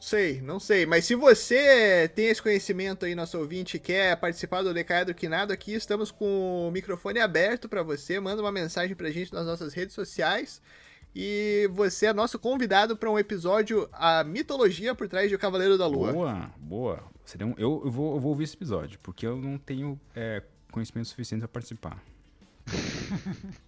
[0.00, 0.86] sei, não sei.
[0.86, 5.52] Mas se você tem esse conhecimento aí, nosso ouvinte, e quer participar do Decaedro Quinado
[5.52, 8.18] aqui, estamos com o microfone aberto para você.
[8.20, 10.60] Manda uma mensagem pra gente nas nossas redes sociais.
[11.14, 15.78] E você é nosso convidado para um episódio A Mitologia por Trás de O Cavaleiro
[15.78, 16.12] da Lua.
[16.12, 17.04] Boa, boa.
[17.40, 21.08] Um, eu, eu, vou, eu vou ouvir esse episódio, porque eu não tenho é, conhecimento
[21.08, 22.02] suficiente para participar.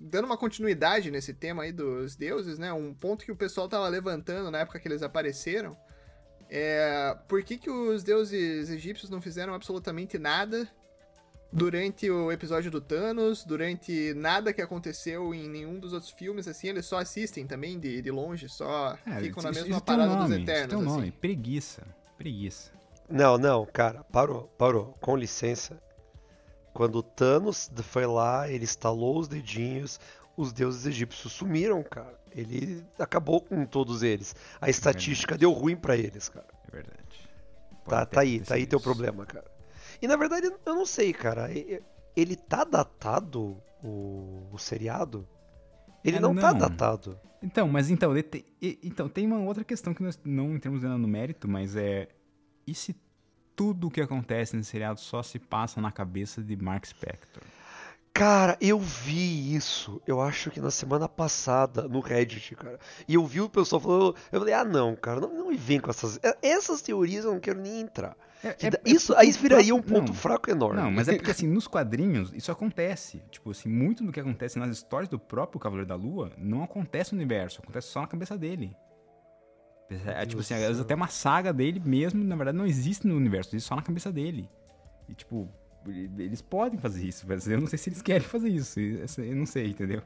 [0.00, 2.72] Dando uma continuidade nesse tema aí dos deuses, né?
[2.72, 5.76] Um ponto que o pessoal tava levantando na época que eles apareceram
[6.48, 10.68] é por que, que os deuses egípcios não fizeram absolutamente nada
[11.52, 16.68] durante o episódio do Thanos, durante nada que aconteceu em nenhum dos outros filmes, assim,
[16.68, 20.28] eles só assistem também de, de longe, só é, ficam na mesma parada um nome,
[20.28, 20.68] dos Eternos.
[20.68, 21.10] Tem um nome, assim.
[21.12, 21.82] preguiça,
[22.16, 22.72] preguiça.
[23.08, 25.80] Não, não, cara, parou, parou, com licença.
[26.72, 29.98] Quando o Thanos foi lá, ele estalou os dedinhos,
[30.36, 32.18] os deuses egípcios sumiram, cara.
[32.32, 34.34] Ele acabou com todos eles.
[34.60, 36.46] A é estatística deu ruim para eles, cara.
[36.68, 37.28] É verdade.
[37.86, 38.70] tá, tá aí, tá aí isso.
[38.70, 39.50] teu problema, cara.
[40.00, 41.50] E na verdade, eu não sei, cara.
[42.16, 45.28] Ele tá datado, o, o seriado?
[46.04, 47.20] Ele é, não, tá não, tá datado.
[47.42, 48.44] Então, mas então, tem,
[48.82, 52.08] então, tem uma outra questão que nós não entramos no mérito, mas é.
[52.66, 52.94] E se
[53.54, 57.42] tudo o que acontece nesse seriado só se passa na cabeça de Mark Spector?
[58.12, 62.78] Cara, eu vi isso, eu acho que na semana passada, no Reddit, cara.
[63.06, 65.80] E eu vi o pessoal falando, eu falei, ah não, cara, não, não me vem
[65.80, 66.18] com essas.
[66.42, 68.16] Essas teorias eu não quero nem entrar.
[68.42, 70.80] É, é, isso aí viraria um ponto não, fraco enorme.
[70.80, 73.22] Não, mas é porque assim, nos quadrinhos, isso acontece.
[73.30, 77.12] Tipo assim, muito do que acontece nas histórias do próprio Cavaleiro da Lua não acontece
[77.12, 78.74] no universo, acontece só na cabeça dele.
[80.06, 83.16] É, tipo assim, às vezes até uma saga dele mesmo, na verdade, não existe no
[83.16, 84.48] universo, existe só na cabeça dele.
[85.08, 85.48] E tipo,
[86.16, 88.78] eles podem fazer isso, mas eu não sei se eles querem fazer isso.
[88.78, 90.02] Eu não sei, entendeu?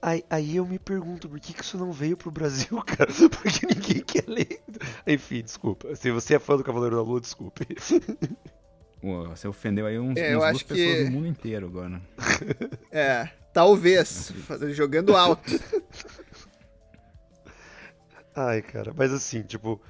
[0.00, 3.10] Aí, aí, eu me pergunto por que, que isso não veio pro Brasil, cara?
[3.12, 4.60] Porque ninguém quer ler.
[5.06, 5.94] Enfim, desculpa.
[5.96, 7.66] Se você é fã do Cavaleiro da Lua, desculpe.
[9.30, 11.04] Você ofendeu aí uns, é, duas pessoas que...
[11.04, 12.00] no mundo inteiro agora.
[12.92, 14.32] É, talvez.
[14.72, 15.50] Jogando alto.
[18.34, 19.80] Ai, cara, mas assim, tipo,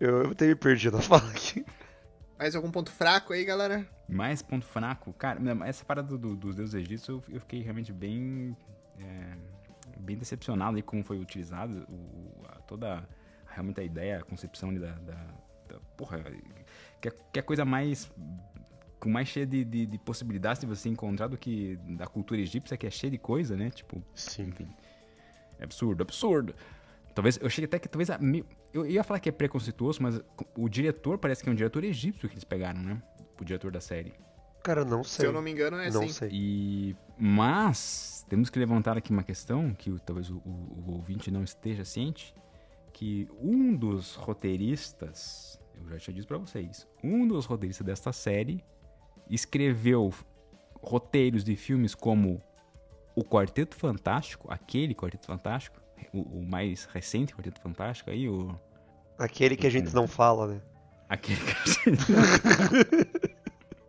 [0.00, 1.64] eu, eu até me perdi na fala aqui.
[2.38, 3.86] Mais algum ponto fraco aí, galera?
[4.08, 5.12] Mais ponto fraco?
[5.12, 8.56] Cara, essa parada do, dos deuses egípcios eu, eu fiquei realmente bem
[8.98, 9.36] é,
[10.00, 13.08] bem decepcionado aí como foi utilizado o, a, toda
[13.46, 15.26] realmente a ideia, a concepção da, da,
[15.68, 16.22] da porra,
[17.00, 18.10] que, que é coisa mais
[18.98, 22.76] com mais cheia de, de, de, possibilidades de você encontrar do que da cultura egípcia,
[22.76, 23.68] que é cheia de coisa, né?
[23.68, 24.44] Tipo, Sim.
[24.44, 24.66] enfim.
[25.58, 26.54] É absurdo, absurdo.
[27.14, 28.10] Talvez, eu cheguei até que talvez.
[28.10, 28.18] A,
[28.72, 30.20] eu ia falar que é preconceituoso, mas
[30.56, 33.02] o diretor parece que é um diretor egípcio que eles pegaram, né?
[33.40, 34.12] O diretor da série.
[34.62, 35.24] Cara, não sei.
[35.24, 36.12] Se eu não me engano, é não assim.
[36.12, 36.30] Sei.
[36.32, 41.44] E, mas, temos que levantar aqui uma questão que talvez o, o, o ouvinte não
[41.44, 42.34] esteja ciente,
[42.92, 48.64] que um dos roteiristas eu já tinha dito pra vocês, um dos roteiristas desta série
[49.28, 50.12] escreveu
[50.80, 52.42] roteiros de filmes como
[53.14, 55.80] O Quarteto Fantástico, aquele Quarteto Fantástico,
[56.14, 58.54] o, o mais recente Quarteto Fantástico aí, o...
[59.18, 60.60] Aquele que a gente não fala, né?
[61.08, 63.34] Aquele que...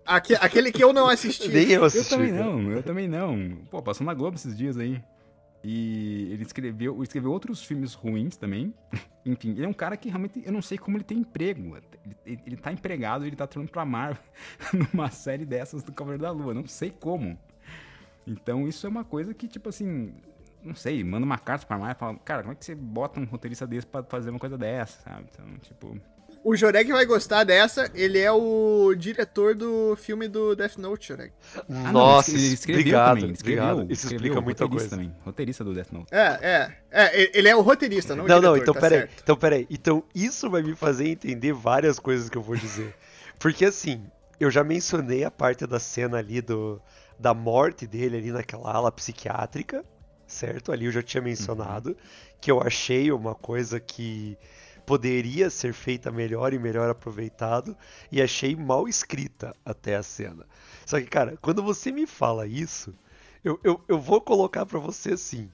[0.06, 1.48] Aque- aquele que eu não assisti.
[1.48, 2.10] Nem eu Eu assisti.
[2.12, 2.44] também cara.
[2.46, 3.58] não, eu também não.
[3.72, 5.02] Pô, passou na Globo esses dias aí.
[5.64, 8.72] E ele escreveu, ele escreveu outros filmes ruins também.
[9.26, 11.76] Enfim, ele é um cara que realmente, eu não sei como ele tem emprego.
[11.76, 14.22] Ele, ele, ele tá empregado, ele tá trabalhando pra Marvel
[14.94, 16.54] numa série dessas do Cavaleiro da Lua.
[16.54, 17.36] Não sei como.
[18.28, 20.14] Então isso é uma coisa que, tipo assim,
[20.66, 23.20] não sei, manda uma carta pra Marvel e fala, cara, como é que você bota
[23.20, 25.26] um roteirista desse pra fazer uma coisa dessa, sabe?
[25.32, 25.98] Então, tipo...
[26.44, 27.90] O Jorek vai gostar dessa.
[27.96, 31.34] Ele é o diretor do filme do Death Note, Jorek.
[31.58, 33.92] Ah, não, Nossa, ele escreveu obrigado, também, ele escreveu, obrigado.
[33.92, 35.10] Isso escreveu, explica muita roteirista coisa.
[35.10, 36.08] Também, roteirista do Death Note.
[36.14, 36.78] É, é.
[36.92, 39.00] É, ele é o roteirista, não o Não, diretor, não, então tá peraí.
[39.00, 39.22] certo.
[39.24, 39.68] Então peraí.
[39.72, 42.94] Então isso vai me fazer entender várias coisas que eu vou dizer.
[43.40, 44.04] Porque assim,
[44.40, 46.80] eu já mencionei a parte da cena ali do
[47.18, 49.84] da morte dele ali naquela ala psiquiátrica,
[50.28, 50.72] certo?
[50.72, 51.96] Ali eu já tinha mencionado
[52.40, 54.38] que eu achei uma coisa que
[54.86, 57.76] poderia ser feita melhor e melhor aproveitado
[58.12, 60.46] e achei mal escrita até a cena.
[60.86, 62.94] Só que, cara, quando você me fala isso,
[63.44, 65.50] eu, eu, eu vou colocar pra você assim.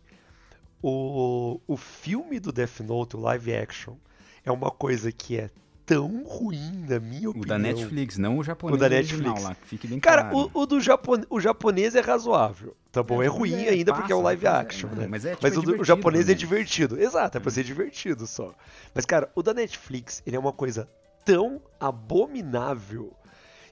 [0.82, 3.96] O, o filme do Death Note, o live action,
[4.44, 5.50] é uma coisa que é
[5.86, 7.48] tão ruim, na minha O opinião.
[7.48, 9.44] da Netflix, não o japonês O da Netflix.
[9.44, 10.50] lá, que fique bem Cara, claro.
[10.54, 13.22] o, o do japone, o japonês é razoável, tá bom?
[13.22, 15.08] É, ruim é, ainda porque é o passa, live mas é- action, não, né?
[15.10, 16.38] mas é, tipo, Mas é o, o japonês é também.
[16.38, 17.00] divertido.
[17.00, 18.54] Exato, é pra ser divertido só.
[18.94, 20.88] Mas, cara, o da Netflix, ele é uma coisa
[21.26, 23.12] tão abominável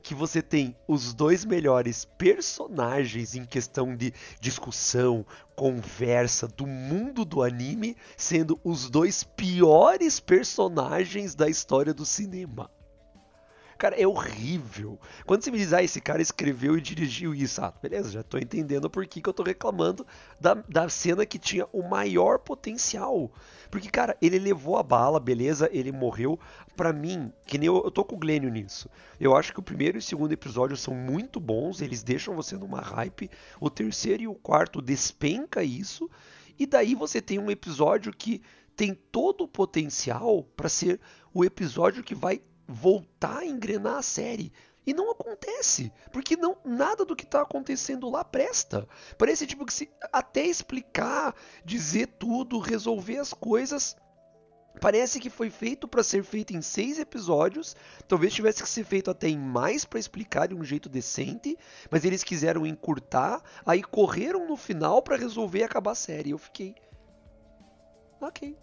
[0.02, 7.44] que você tem os dois melhores personagens em questão de discussão, conversa do mundo do
[7.44, 12.70] anime, sendo os dois piores personagens da história do cinema.
[13.80, 15.00] Cara, é horrível.
[15.26, 18.38] Quando você me diz, ah, esse cara escreveu e dirigiu isso, ah, beleza, já tô
[18.38, 20.06] entendendo por que, que eu tô reclamando
[20.38, 23.32] da, da cena que tinha o maior potencial.
[23.72, 26.38] Porque, cara, ele levou a bala, beleza, ele morreu.
[26.76, 28.90] Pra mim, que nem eu, eu tô com o Glênio nisso.
[29.18, 32.58] Eu acho que o primeiro e o segundo episódio são muito bons, eles deixam você
[32.58, 33.32] numa hype.
[33.62, 36.10] O terceiro e o quarto despenca isso.
[36.60, 38.42] E daí você tem um episódio que
[38.76, 41.00] tem todo o potencial pra ser
[41.34, 44.54] o episódio que vai voltar a engrenar a série.
[44.86, 48.88] E não acontece, porque não nada do que tá acontecendo lá presta.
[49.18, 53.96] Parece tipo que se até explicar, dizer tudo, resolver as coisas,
[54.80, 57.76] parece que foi feito para ser feito em seis episódios.
[58.08, 61.58] Talvez tivesse que ser feito até em mais para explicar de um jeito decente,
[61.92, 66.32] mas eles quiseram encurtar, aí correram no final para resolver e acabar a série.
[66.32, 66.76] Eu fiquei,
[68.22, 68.58] ok.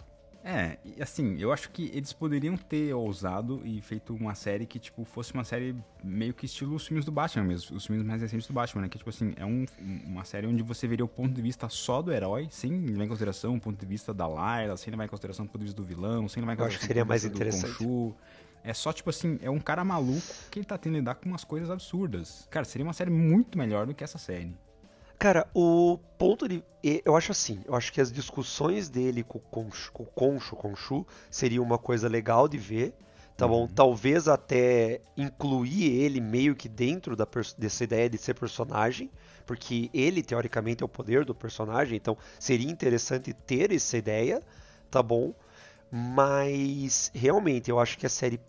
[0.48, 4.78] É, e assim, eu acho que eles poderiam ter ousado e feito uma série que,
[4.78, 8.22] tipo, fosse uma série meio que estilo os filmes do Batman mesmo, os filmes mais
[8.22, 8.88] recentes do Batman, né?
[8.88, 9.66] Que, tipo assim, é um-
[10.06, 13.09] uma série onde você veria o ponto de vista só do herói, sem levar em
[13.09, 15.82] consideração o ponto de vista da Layla, sem levar em consideração o ponto de vista
[15.82, 17.85] do vilão, sem levar em consideração o ponto mais de vista do interessante.
[17.85, 18.14] Khonshu.
[18.62, 21.28] É só, tipo assim, é um cara maluco que ele tá tendo que lidar com
[21.28, 22.46] umas coisas absurdas.
[22.50, 24.54] Cara, seria uma série muito melhor do que essa série.
[25.18, 26.62] Cara, o ponto de.
[26.83, 31.07] Eu acho assim, eu acho que as discussões dele com o Conchu, com o Conchu
[31.31, 32.94] seria uma coisa legal de ver.
[33.37, 33.68] Tá bom?
[33.68, 39.11] Talvez até incluir ele meio que dentro da dessa ideia de ser personagem,
[39.44, 44.42] porque ele, teoricamente, é o poder do personagem, então seria interessante ter essa ideia,
[44.90, 45.35] tá bom?
[45.92, 48.40] Mas realmente eu acho que a série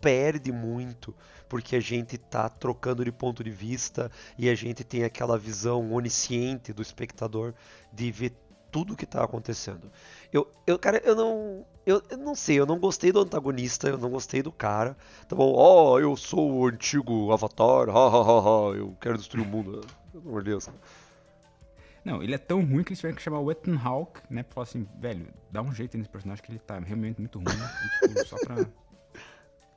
[0.00, 1.14] perde muito
[1.48, 5.92] porque a gente tá trocando de ponto de vista e a gente tem aquela visão
[5.92, 7.54] onisciente do espectador
[7.92, 8.32] de ver
[8.70, 9.90] tudo que tá acontecendo.
[10.32, 13.96] Eu, eu cara, eu não, eu, eu não sei, eu não gostei do antagonista, eu
[13.96, 14.96] não gostei do cara.
[15.28, 19.46] Tá bom, ó, eu sou o antigo Avatar, ha, ha, ha, ha, eu quero destruir
[19.46, 19.80] o mundo.
[20.12, 20.68] Pelo amor de Deus.
[22.04, 24.42] Não, ele é tão ruim que eles tiveram que chamar o Ethan Hawke, né?
[24.42, 27.46] Pra falar assim, velho, dá um jeito nesse personagem que ele tá realmente muito ruim.
[27.48, 28.64] e, tipo, só pra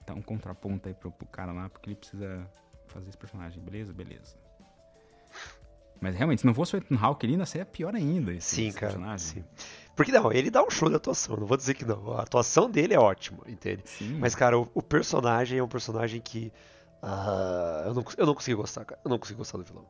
[0.09, 2.45] dar um contraponto aí pro, pro cara lá, porque ele precisa
[2.87, 3.61] fazer esse personagem.
[3.61, 3.93] Beleza?
[3.93, 4.35] Beleza.
[6.01, 8.33] Mas realmente, se não fosse o Ethan Hawke, ainda seria pior ainda.
[8.33, 9.43] Esse, Sim, esse cara, personagem.
[9.43, 9.43] sim.
[9.95, 12.13] Porque não, ele dá um show de atuação, não vou dizer que não.
[12.13, 13.83] A atuação dele é ótima, entende?
[13.85, 14.17] Sim.
[14.17, 16.53] Mas, cara, o, o personagem é um personagem que.
[17.01, 18.99] ah, eu, não, eu não consegui gostar, cara.
[19.03, 19.85] Eu não consegui gostar do vilão.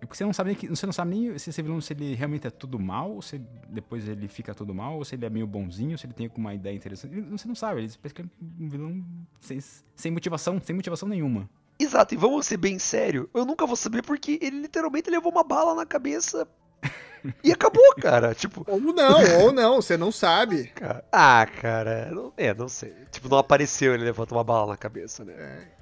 [0.00, 1.92] É porque você não sabe nem, que- você não sabe nem se esse vilão se
[1.92, 3.38] ele realmente é tudo mal, ou se
[3.68, 6.54] depois ele fica tudo mal, ou se ele é meio bonzinho, se ele tem alguma
[6.54, 7.20] ideia interessante.
[7.20, 8.24] Você não sabe, ele pensa que é
[8.60, 9.04] um vilão
[9.40, 9.58] sem,
[9.96, 11.48] sem motivação, sem motivação nenhuma.
[11.78, 15.44] Exato, e vamos ser bem sério, eu nunca vou saber porque ele literalmente levou uma
[15.44, 16.46] bala na cabeça
[17.42, 18.34] E acabou, cara.
[18.34, 18.64] Tipo.
[18.66, 20.72] Ou não, ou não, você não sabe.
[21.12, 22.10] Ah, cara.
[22.12, 22.94] Não, é, não sei.
[23.10, 25.34] Tipo, não apareceu, ele levanta uma bala na cabeça, né?
[25.36, 25.78] É.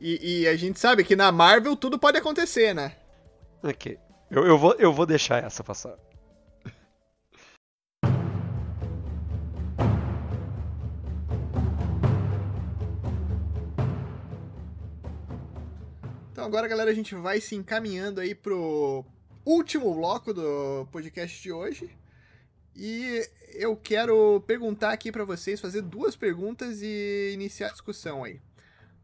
[0.00, 2.92] E, e, a gente sabe que na Marvel tudo pode acontecer, né?
[3.62, 3.98] Ok.
[4.30, 5.96] Eu, eu, vou, eu vou deixar essa passar.
[16.32, 19.04] Então agora, galera, a gente vai se encaminhando aí pro
[19.44, 21.90] último bloco do podcast de hoje.
[22.74, 28.40] E eu quero perguntar aqui para vocês, fazer duas perguntas e iniciar a discussão aí.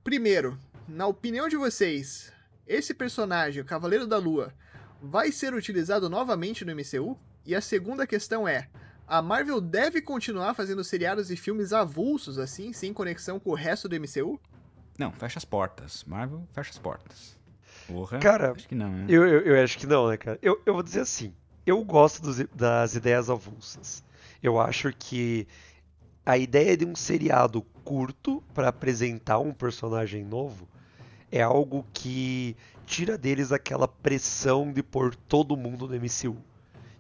[0.03, 2.33] Primeiro, na opinião de vocês,
[2.67, 4.53] esse personagem, o Cavaleiro da Lua,
[5.01, 7.19] vai ser utilizado novamente no MCU?
[7.45, 8.69] E a segunda questão é:
[9.07, 13.89] a Marvel deve continuar fazendo seriados e filmes avulsos assim, sem conexão com o resto
[13.89, 14.41] do MCU?
[14.99, 16.05] Não, fecha as portas.
[16.05, 17.39] Marvel, fecha as portas.
[17.87, 19.07] Porra, cara, acho que não, né?
[19.09, 20.39] eu, eu, eu, acho que não, né, cara?
[20.43, 21.33] Eu, eu vou dizer assim,
[21.65, 24.03] eu gosto dos, das ideias avulsas.
[24.43, 25.47] Eu acho que
[26.25, 30.69] a ideia de um seriado curto para apresentar um personagem novo
[31.31, 32.57] é algo que
[32.87, 36.37] tira deles aquela pressão de pôr todo mundo no MCU.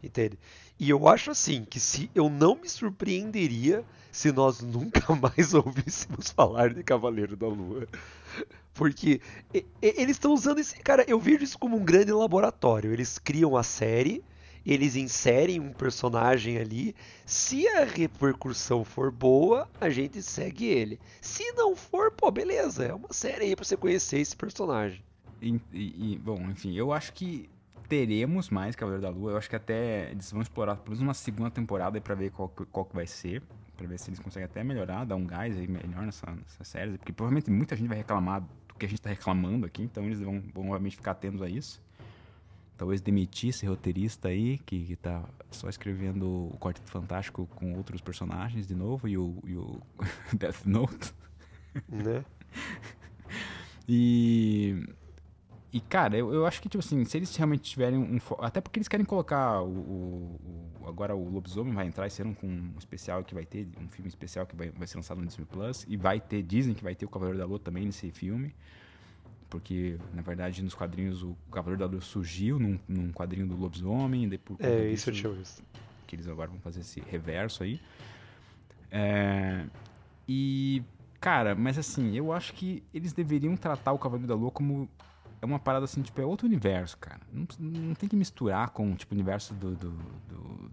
[0.03, 0.39] Entende?
[0.79, 6.31] E eu acho assim que se eu não me surpreenderia se nós nunca mais ouvíssemos
[6.31, 7.87] falar de Cavaleiro da Lua.
[8.75, 9.21] Porque
[9.81, 10.79] eles estão usando esse.
[10.81, 12.93] Cara, eu vejo isso como um grande laboratório.
[12.93, 14.23] Eles criam a série,
[14.67, 16.95] eles inserem um personagem ali.
[17.25, 20.99] Se a repercussão for boa, a gente segue ele.
[21.21, 22.85] Se não for, pô, beleza.
[22.85, 25.05] É uma série aí pra você conhecer esse personagem.
[25.41, 27.49] E, e, bom, enfim, eu acho que
[27.89, 29.33] teremos mais Cavaleiro da Lua.
[29.33, 32.49] Eu acho que até eles vão explorar pelo menos uma segunda temporada para ver qual,
[32.49, 33.43] qual que vai ser.
[33.77, 36.99] Pra ver se eles conseguem até melhorar, dar um gás aí melhor nessa, nessa série.
[36.99, 40.21] Porque provavelmente muita gente vai reclamar do que a gente tá reclamando aqui, então eles
[40.21, 41.86] vão, vão obviamente ficar atentos a isso.
[42.77, 48.01] Talvez demitir esse roteirista aí, que, que tá só escrevendo o Quarteto Fantástico com outros
[48.01, 49.81] personagens de novo, e o, e o
[50.37, 51.15] Death Note.
[51.89, 52.25] Né?
[53.89, 54.87] e
[55.77, 58.19] e, cara, eu, eu acho que, tipo assim, se eles realmente tiverem um.
[58.39, 60.41] Até porque eles querem colocar o, o,
[60.81, 63.87] o, Agora o Lobisomem vai entrar esse ano com um especial que vai ter, um
[63.87, 65.85] filme especial que vai, vai ser lançado no Disney Plus.
[65.87, 68.55] E vai ter, dizem que vai ter o Cavaleiro da Lua também nesse filme.
[69.49, 74.29] Porque, na verdade, nos quadrinhos o Cavaleiro da Lua surgiu num, num quadrinho do Lobisomem.
[74.29, 75.63] Depois, é, isso eu tinha visto.
[76.07, 77.81] Que eles agora vão fazer esse reverso aí.
[78.91, 79.65] É,
[80.29, 80.83] e,
[81.21, 84.89] cara, mas assim, eu acho que eles deveriam tratar o Cavaleiro da Lua como
[85.41, 87.21] é uma parada assim, tipo, é outro universo, cara.
[87.33, 90.71] Não, não tem que misturar com, tipo, o universo do, do, do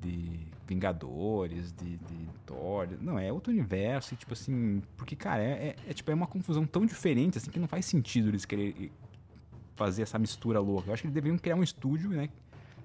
[0.00, 2.88] de Vingadores, de, de, Thor.
[3.00, 6.26] Não, é outro universo, e, tipo assim, porque, cara, é, é, é, tipo, é uma
[6.26, 8.90] confusão tão diferente, assim, que não faz sentido eles quererem
[9.76, 10.88] fazer essa mistura louca.
[10.88, 12.28] Eu acho que eles deveriam criar um estúdio, né?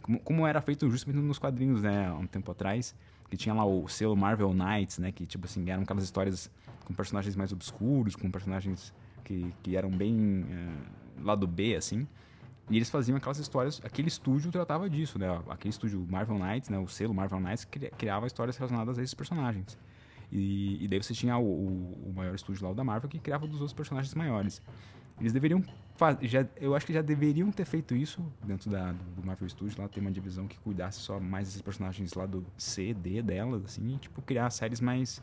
[0.02, 2.96] Como, como era feito justamente nos quadrinhos, né, há um tempo atrás,
[3.30, 6.50] que tinha lá o selo Marvel Knights, né, que, tipo assim, eram aquelas histórias
[6.86, 10.44] com personagens mais obscuros, com personagens que, que eram bem...
[10.44, 12.08] Uh, lado B, assim.
[12.70, 15.28] E eles faziam aquelas histórias, aquele estúdio tratava disso, né?
[15.50, 16.78] Aquele estúdio Marvel Knights, né?
[16.78, 17.66] O selo Marvel Knights
[17.98, 19.78] criava histórias relacionadas a esses personagens.
[20.32, 23.48] E, e daí você tinha o, o, maior estúdio lá, o da Marvel, que criava
[23.48, 24.62] dos outros personagens maiores.
[25.20, 25.64] Eles deveriam
[26.22, 29.88] já, eu acho que já deveriam ter feito isso dentro da, do Marvel Studios, lá
[29.88, 33.96] ter uma divisão que cuidasse só mais desses personagens lá do C, D delas, assim,
[33.96, 35.22] e, tipo, criar séries mais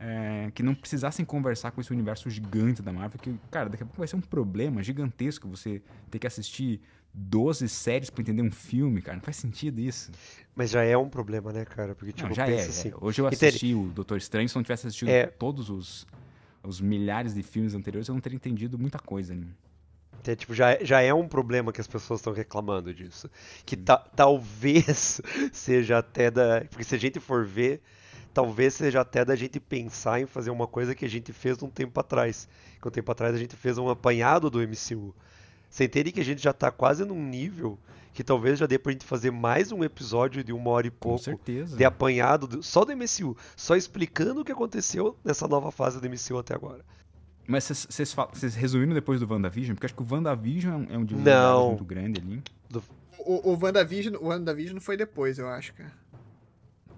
[0.00, 3.86] é, que não precisassem conversar com esse universo gigante da Marvel, que, cara, daqui a
[3.86, 6.80] pouco vai ser um problema gigantesco você ter que assistir
[7.12, 9.16] 12 séries para entender um filme, cara.
[9.16, 10.10] Não faz sentido isso.
[10.56, 11.94] Mas já é um problema, né, cara?
[11.94, 12.92] Porque, tipo, não, já é, assim, é.
[12.98, 15.26] Hoje eu assisti o Doutor Estranho, se eu não tivesse assistido é...
[15.26, 16.06] todos os,
[16.62, 19.34] os milhares de filmes anteriores, eu não teria entendido muita coisa.
[19.34, 19.48] Né?
[20.26, 23.28] É, tipo, já, já é um problema que as pessoas estão reclamando disso.
[23.66, 25.20] Que ta, talvez
[25.52, 26.64] seja até da.
[26.70, 27.82] Porque se a gente for ver
[28.32, 31.68] talvez seja até da gente pensar em fazer uma coisa que a gente fez um
[31.68, 32.48] tempo atrás.
[32.80, 35.14] Que um tempo atrás a gente fez um apanhado do MCU.
[35.68, 37.78] Você entende que a gente já está quase num nível
[38.12, 41.38] que talvez já dê pra gente fazer mais um episódio de uma hora e pouco
[41.76, 46.08] de apanhado do, só do MCU, só explicando o que aconteceu nessa nova fase do
[46.08, 46.84] MCU até agora.
[47.46, 49.74] Mas vocês resumiram depois do WandaVision?
[49.74, 52.42] Porque acho que o WandaVision é um, é muito grande ali.
[52.68, 52.82] Do...
[53.18, 55.92] O, o, WandaVision, o WandaVision foi depois, eu acho, cara.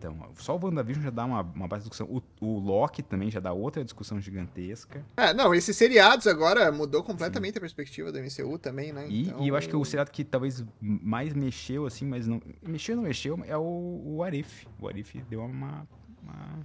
[0.03, 2.09] Então, só o WandaVision já dá uma, uma base discussão.
[2.09, 5.05] O, o Loki também já dá outra discussão gigantesca.
[5.17, 7.59] É, não, esses seriados agora mudou completamente Sim.
[7.59, 9.07] a perspectiva do MCU também, né?
[9.09, 9.41] E, então...
[9.41, 12.43] e, eu acho que o seriado que talvez mais mexeu, assim, mas não.
[12.61, 14.67] Mexeu não mexeu, é o, o Arif.
[14.81, 15.87] O Arif deu uma.
[16.23, 16.59] uma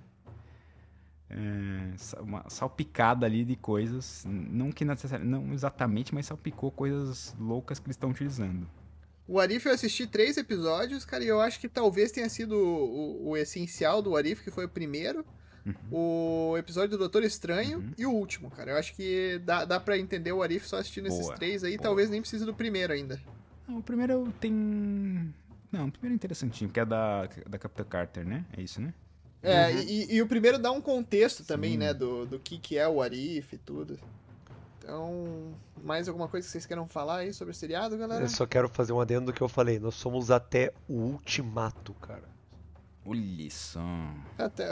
[1.29, 7.79] é, uma salpicada ali de coisas, não que necessariamente, não exatamente, mas salpicou coisas loucas
[7.79, 8.65] que eles estão utilizando.
[9.27, 13.25] O Arif eu assisti três episódios, cara, e eu acho que talvez tenha sido o,
[13.25, 15.25] o, o essencial do Arif, que foi o primeiro.
[15.65, 15.73] Uhum.
[15.91, 17.91] O episódio do Doutor Estranho uhum.
[17.97, 18.71] e o último, cara.
[18.71, 21.75] Eu acho que dá, dá pra entender o Arif só assistindo boa, esses três aí.
[21.75, 21.83] Boa.
[21.83, 23.19] Talvez nem precise do primeiro ainda.
[23.67, 25.33] o primeiro tem.
[25.69, 28.45] Não, o primeiro é interessantinho, que é da, da Capitã Carter, né?
[28.57, 28.93] É isso, né?
[29.43, 29.79] É, uhum.
[29.81, 31.47] e, e, o primeiro dá um contexto Sim.
[31.47, 31.93] também, né?
[31.93, 33.99] Do, do que, que é o Arif e tudo.
[34.87, 38.23] Então, mais alguma coisa que vocês queiram falar aí sobre o seriado, galera?
[38.23, 39.79] Eu só quero fazer um adendo do que eu falei.
[39.79, 42.23] Nós somos até o ultimato, cara.
[43.05, 43.81] Olha só.
[44.37, 44.65] Até,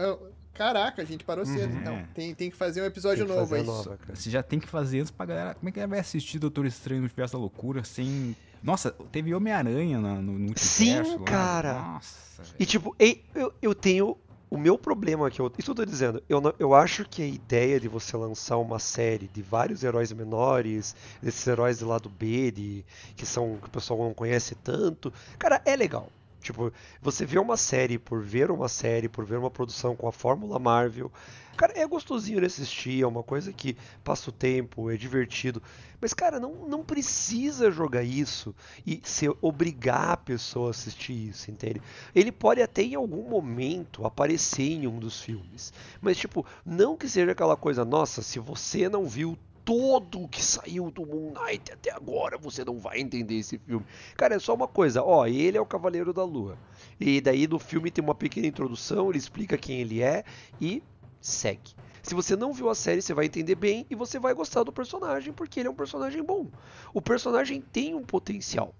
[0.53, 1.82] caraca, a gente parou cedo, uhum.
[1.82, 2.07] então.
[2.13, 3.63] Tem, tem que fazer um episódio novo aí.
[3.63, 5.53] Nova, Você já tem que fazer antes pra galera.
[5.55, 8.38] Como é que ela vai assistir Doutor Estranho no Universo da Loucura sem.
[8.63, 10.57] Nossa, teve Homem-Aranha no, no.
[10.57, 11.26] Sim, lá.
[11.26, 11.74] cara.
[11.74, 14.18] Nossa, e tipo, eu, eu tenho
[14.56, 17.78] o meu problema aqui, isso eu tô dizendo, eu, não, eu acho que a ideia
[17.78, 22.86] de você lançar uma série de vários heróis menores, desses heróis do lado B, de,
[23.18, 26.10] que são que o pessoal não conhece tanto, cara, é legal.
[26.39, 30.12] Tipo, você vê uma série por ver uma série, por ver uma produção com a
[30.12, 31.12] fórmula Marvel.
[31.56, 35.62] Cara, é gostosinho de assistir, é uma coisa que passa o tempo, é divertido.
[36.01, 38.53] Mas, cara, não, não precisa jogar isso
[38.86, 41.82] e se obrigar a pessoa a assistir isso, entende?
[42.14, 45.74] Ele pode até em algum momento aparecer em um dos filmes.
[46.01, 50.45] Mas, tipo, não que seja aquela coisa, nossa, se você não viu todo o que
[50.45, 53.84] saiu do Moon Knight até agora, você não vai entender esse filme.
[54.16, 56.56] Cara, é só uma coisa, ó, ele é o Cavaleiro da Lua.
[56.99, 60.24] E daí no filme tem uma pequena introdução, ele explica quem ele é
[60.62, 60.84] e
[61.28, 61.73] segue.
[62.03, 64.71] Se você não viu a série, você vai entender bem e você vai gostar do
[64.71, 66.47] personagem, porque ele é um personagem bom.
[66.93, 68.76] O personagem tem um potencial,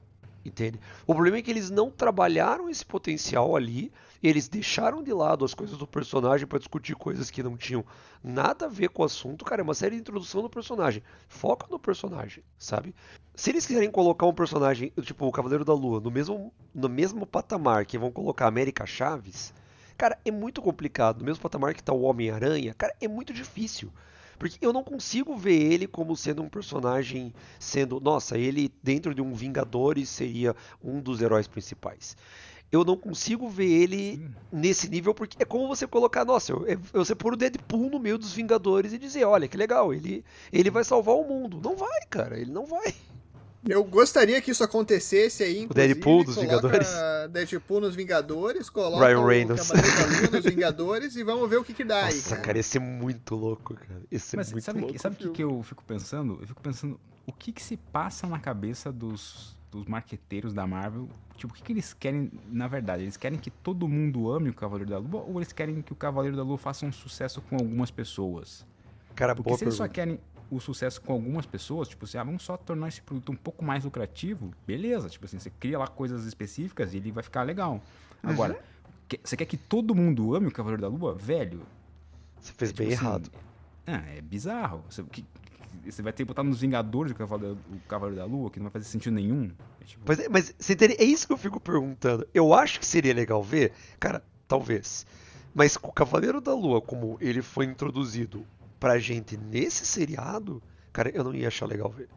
[0.46, 0.80] entende?
[1.08, 3.92] O problema é que eles não trabalharam esse potencial ali
[4.28, 7.86] eles deixaram de lado as coisas do personagem para discutir coisas que não tinham
[8.24, 9.46] nada a ver com o assunto.
[9.46, 11.04] Cara, é uma série de introdução do personagem.
[11.28, 12.96] Foca no personagem, sabe?
[13.36, 17.26] Se eles quiserem colocar um personagem, tipo o Cavaleiro da Lua, no mesmo, no mesmo
[17.26, 19.54] patamar que vão colocar América Chaves,
[19.98, 21.20] cara, é muito complicado.
[21.20, 23.92] No mesmo patamar que tá o Homem-Aranha, cara, é muito difícil.
[24.38, 29.22] Porque eu não consigo ver ele como sendo um personagem sendo, nossa, ele dentro de
[29.22, 32.18] um Vingadores seria um dos heróis principais
[32.72, 34.36] eu não consigo ver ele Sim.
[34.52, 38.00] nesse nível, porque é como você colocar, nossa, eu, eu, você pôr o Deadpool no
[38.00, 41.62] meio dos Vingadores e dizer, olha, que legal, ele, ele vai salvar o mundo.
[41.64, 42.94] Não vai, cara, ele não vai.
[43.68, 46.88] Eu gostaria que isso acontecesse aí, O Deadpool dos Vingadores.
[47.32, 49.70] Deadpool nos Vingadores, coloca Ryan Reynolds.
[49.70, 52.42] o nos Vingadores e vamos ver o que que dá Nossa, aí, cara.
[52.42, 54.02] cara, ia ser muito louco, cara.
[54.12, 55.00] Ia ser Mas muito sabe, louco.
[55.00, 56.38] Sabe o que, que eu fico pensando?
[56.40, 61.10] Eu fico pensando, o que que se passa na cabeça dos, dos marqueteiros da Marvel
[61.38, 63.04] Tipo, o que, que, eles querem, na verdade?
[63.04, 65.96] Eles querem que todo mundo ame o Cavaleiro da Lua ou eles querem que o
[65.96, 68.66] Cavaleiro da Lua faça um sucesso com algumas pessoas?
[69.14, 70.20] Cara, Porque boa se eles só querem
[70.56, 73.64] o sucesso com algumas pessoas, tipo assim, ah, vamos só tornar esse produto um pouco
[73.64, 75.10] mais lucrativo, beleza.
[75.10, 77.82] Tipo assim, você cria lá coisas específicas e ele vai ficar legal.
[78.24, 78.30] Uhum.
[78.30, 79.18] Agora, uhum.
[79.24, 81.14] você quer que todo mundo ame o Cavaleiro da Lua?
[81.16, 81.62] Velho.
[82.40, 83.32] Você fez é, tipo bem assim, errado.
[83.86, 84.84] É, é bizarro.
[84.90, 85.26] Você, que,
[85.86, 88.66] você vai ter que botar nos Vingadores o Cavaleiro, o Cavaleiro da Lua, que não
[88.66, 89.52] vai fazer sentido nenhum.
[89.82, 90.04] É, tipo...
[90.08, 92.28] mas, mas você é isso que eu fico perguntando.
[92.34, 95.06] Eu acho que seria legal ver, cara, talvez.
[95.54, 98.46] Mas com o Cavaleiro da Lua, como ele foi introduzido
[98.80, 100.62] pra gente nesse seriado,
[100.92, 102.10] cara, eu não ia achar legal ver.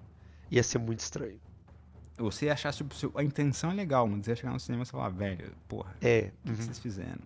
[0.50, 1.40] Ia ser muito estranho.
[2.16, 4.86] Você ia achar, tipo, a intenção é legal, mas você ia chegar no cinema e
[4.86, 6.56] falar, velho, porra, é, o que, uhum.
[6.56, 7.20] que vocês fizeram?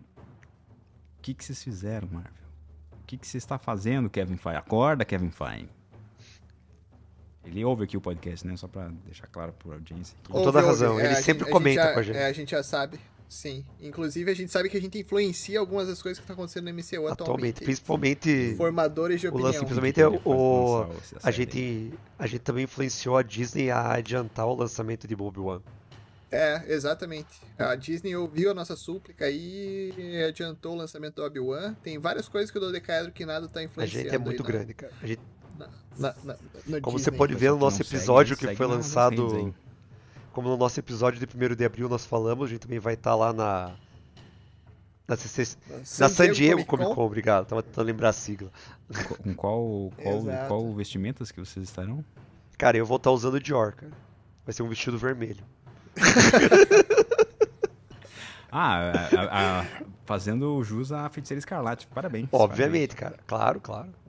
[1.19, 2.33] O que, que vocês fizeram, Marvel?
[3.01, 4.59] O que, que você está fazendo, Kevin Feige?
[4.59, 5.69] Acorda, Kevin Feige.
[7.45, 8.57] Ele ouve aqui o podcast, né?
[8.57, 10.17] Só pra deixar claro pra audiência.
[10.21, 10.33] Aqui.
[10.33, 11.05] Com toda ouve, razão, ouve.
[11.05, 12.17] ele é, sempre gente, comenta já, com a gente.
[12.17, 13.01] É, a gente já sabe,
[13.33, 13.65] sim.
[13.81, 16.75] Inclusive, a gente sabe que a gente influencia algumas das coisas que estão acontecendo no
[16.75, 17.13] MCU atualmente.
[17.13, 18.55] atualmente principalmente...
[18.57, 19.45] Formadores de opinião.
[19.45, 20.87] O lance, principalmente é o...
[21.23, 25.63] A gente, a gente também influenciou a Disney a adiantar o lançamento de Bob One.
[26.31, 27.29] É, exatamente.
[27.59, 31.75] A Disney ouviu a nossa súplica e adiantou o lançamento do Obi-Wan.
[31.83, 34.09] Tem várias coisas que o Dodecaedro que nada tá influenciando.
[34.09, 34.93] A gente é muito grande, cara.
[35.03, 35.21] A gente
[35.99, 36.35] na, na,
[36.81, 39.55] como Disney, você pode ver no nosso episódio segue, que foi lançado.
[40.33, 43.11] Como no nosso episódio de 1 de abril nós falamos, a gente também vai estar
[43.11, 43.73] tá lá na.
[45.07, 45.57] Na, CC,
[45.99, 47.47] na San Diego Comic Con, obrigado.
[47.47, 48.51] Tava tentando lembrar a sigla.
[49.23, 52.05] Com qual, qual, qual vestimentas que vocês estarão?
[52.57, 53.93] Cara, eu vou estar tá usando Dior, cara.
[54.47, 55.45] Vai ser um vestido vermelho.
[58.51, 59.67] ah, a, a,
[60.07, 61.87] fazendo jus à feiticeira escarlate.
[61.89, 62.29] Parabéns.
[62.33, 63.17] Obviamente, parabéns.
[63.17, 63.25] cara.
[63.27, 64.02] Claro, claro.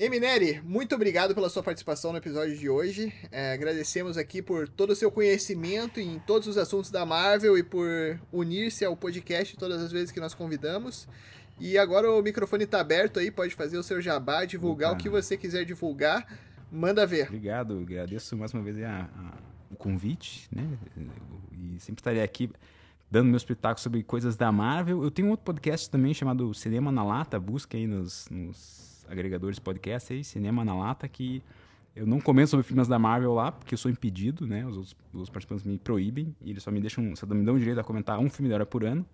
[0.00, 3.12] Emineri, muito obrigado pela sua participação no episódio de hoje.
[3.32, 7.64] É, agradecemos aqui por todo o seu conhecimento em todos os assuntos da Marvel e
[7.64, 11.08] por unir-se ao podcast todas as vezes que nós convidamos.
[11.58, 15.00] E agora o microfone está aberto aí, pode fazer o seu jabá, divulgar Opa.
[15.00, 16.32] o que você quiser divulgar.
[16.70, 17.26] Manda ver.
[17.26, 19.38] Obrigado, agradeço mais uma vez a, a
[19.68, 20.78] o convite, né?
[21.52, 22.48] E sempre estarei aqui
[23.10, 25.02] dando meus pitacos sobre coisas da Marvel.
[25.02, 30.12] Eu tenho outro podcast também chamado Cinema na Lata, busca aí nos, nos agregadores podcast
[30.12, 31.42] aí, Cinema na Lata, que
[31.94, 34.64] eu não comento sobre filmes da Marvel lá, porque eu sou impedido, né?
[34.64, 37.58] Os, outros, os participantes me proíbem, e eles só me deixam, só me dão o
[37.58, 39.04] direito a comentar um filme da hora por ano.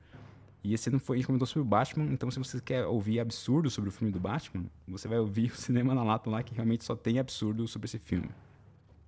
[0.62, 3.20] E esse não foi, a gente comentou sobre o Batman, então se você quer ouvir
[3.20, 6.54] absurdo sobre o filme do Batman, você vai ouvir o Cinema na Lata lá, que
[6.54, 8.30] realmente só tem absurdo sobre esse filme.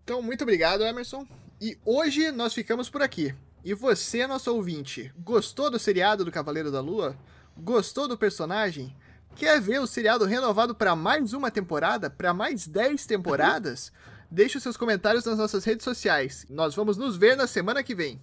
[0.04, 1.26] Então, muito obrigado, Emerson.
[1.60, 3.34] E hoje nós ficamos por aqui.
[3.64, 7.16] E você, nosso ouvinte, gostou do seriado do Cavaleiro da Lua?
[7.58, 8.94] Gostou do personagem?
[9.36, 12.08] Quer ver o seriado renovado para mais uma temporada?
[12.08, 13.92] Para mais 10 temporadas?
[14.30, 16.46] Deixe os seus comentários nas nossas redes sociais.
[16.48, 18.18] Nós vamos nos ver na semana que vem.